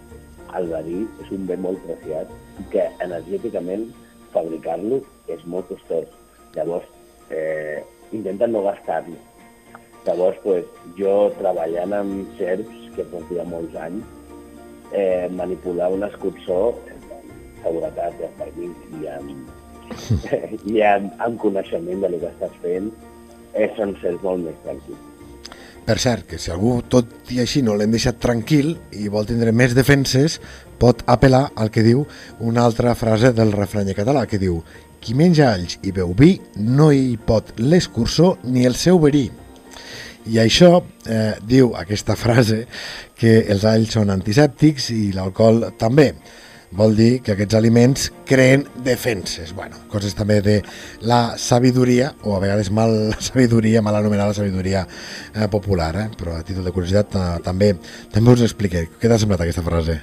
[0.54, 2.30] el verí és un bé molt preciat
[2.62, 3.88] i que energèticament
[4.34, 5.00] fabricar-lo
[5.32, 6.08] és molt costós.
[6.54, 6.86] Llavors,
[7.30, 9.18] eh, intenten no gastar-lo.
[10.06, 10.64] Llavors, pues,
[10.98, 14.04] jo treballant amb serps, que portia molts anys,
[14.92, 16.60] eh, manipular un escurçó
[16.92, 17.08] amb
[17.64, 19.48] seguretat i amb permís i amb,
[20.74, 22.92] i amb, amb coneixement de lo que estàs fent,
[23.54, 25.13] eh, són serps molt més tranquils.
[25.84, 29.52] Per cert, que si algú, tot i així, no l'hem deixat tranquil i vol tindre
[29.52, 30.38] més defenses,
[30.80, 32.06] pot apel·lar al que diu
[32.40, 34.62] una altra frase del refrany català, que diu
[35.04, 39.26] qui menja alls i beu vi no hi pot l'escurçó ni el seu verí.
[40.32, 42.62] I això eh, diu aquesta frase
[43.20, 46.14] que els alls són antisèptics i l'alcohol també.
[46.74, 49.52] Vol dir que aquests aliments creen defenses.
[49.54, 50.56] Bueno, coses també de
[51.06, 56.08] la sabidoria, o a vegades mal sabidoria, mal anomenada sabidoria eh, popular, eh?
[56.18, 57.76] però a títol de curiositat eh, també,
[58.10, 58.88] també us expliqué.
[58.98, 60.00] Què t'ha semblat aquesta frase?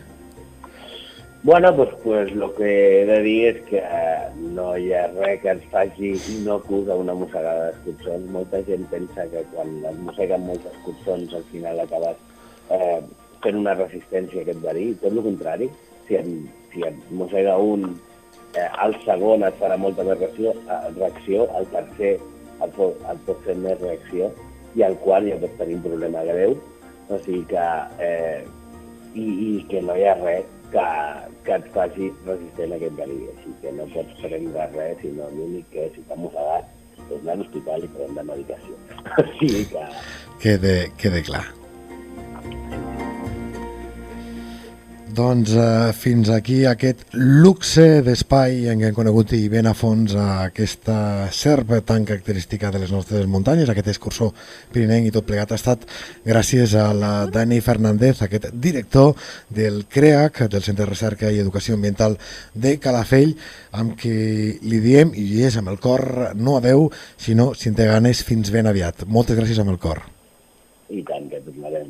[1.43, 5.41] Bueno, pues, pues lo que he de dir és que eh, no hi ha res
[5.43, 8.31] que ens faci inocus a una mossegada d'escurçons.
[8.31, 12.15] Molta gent pensa que quan es mosseguen molts escurçons al final acabes
[12.69, 13.01] eh,
[13.43, 14.91] fent una resistència a aquest verí.
[15.01, 15.71] Tot el contrari,
[16.05, 16.29] si et,
[16.73, 16.83] si
[17.15, 17.89] mossega un,
[18.55, 23.21] eh, el segon et farà molta més reacció, eh, reacció el tercer et pot, et
[23.27, 24.31] pot fer més reacció
[24.75, 26.57] i el quart ja pot tenir un problema greu.
[27.11, 27.67] O sigui que
[27.99, 28.41] eh,
[29.15, 30.83] i, i que no hi ha res que,
[31.45, 33.17] que et faci resistent a aquest verí.
[33.33, 36.77] Així que no pots prendre res, sinó l'únic que si t'ha mossegat
[37.11, 38.77] és anar a l'hospital i prendre medicació.
[39.19, 39.87] o sigui que
[40.41, 41.43] Quede, quede clar.
[45.21, 50.15] Doncs eh, fins aquí aquest luxe d'espai en què hem conegut i ben a fons
[50.17, 54.31] aquesta serp tan característica de les nostres muntanyes, aquest escursó
[54.73, 55.85] pirinenc i tot plegat ha estat
[56.25, 59.13] gràcies a la Dani Fernández, aquest director
[59.53, 62.17] del CREAC, del Centre de Recerca i Educació Ambiental
[62.55, 63.35] de Calafell,
[63.77, 64.15] amb qui
[64.65, 66.89] li diem, i és amb el cor, no adeu,
[67.21, 69.05] sinó, si té ganes, fins ben aviat.
[69.05, 70.01] Moltes gràcies amb el cor.
[70.89, 71.89] i tant que tornarem.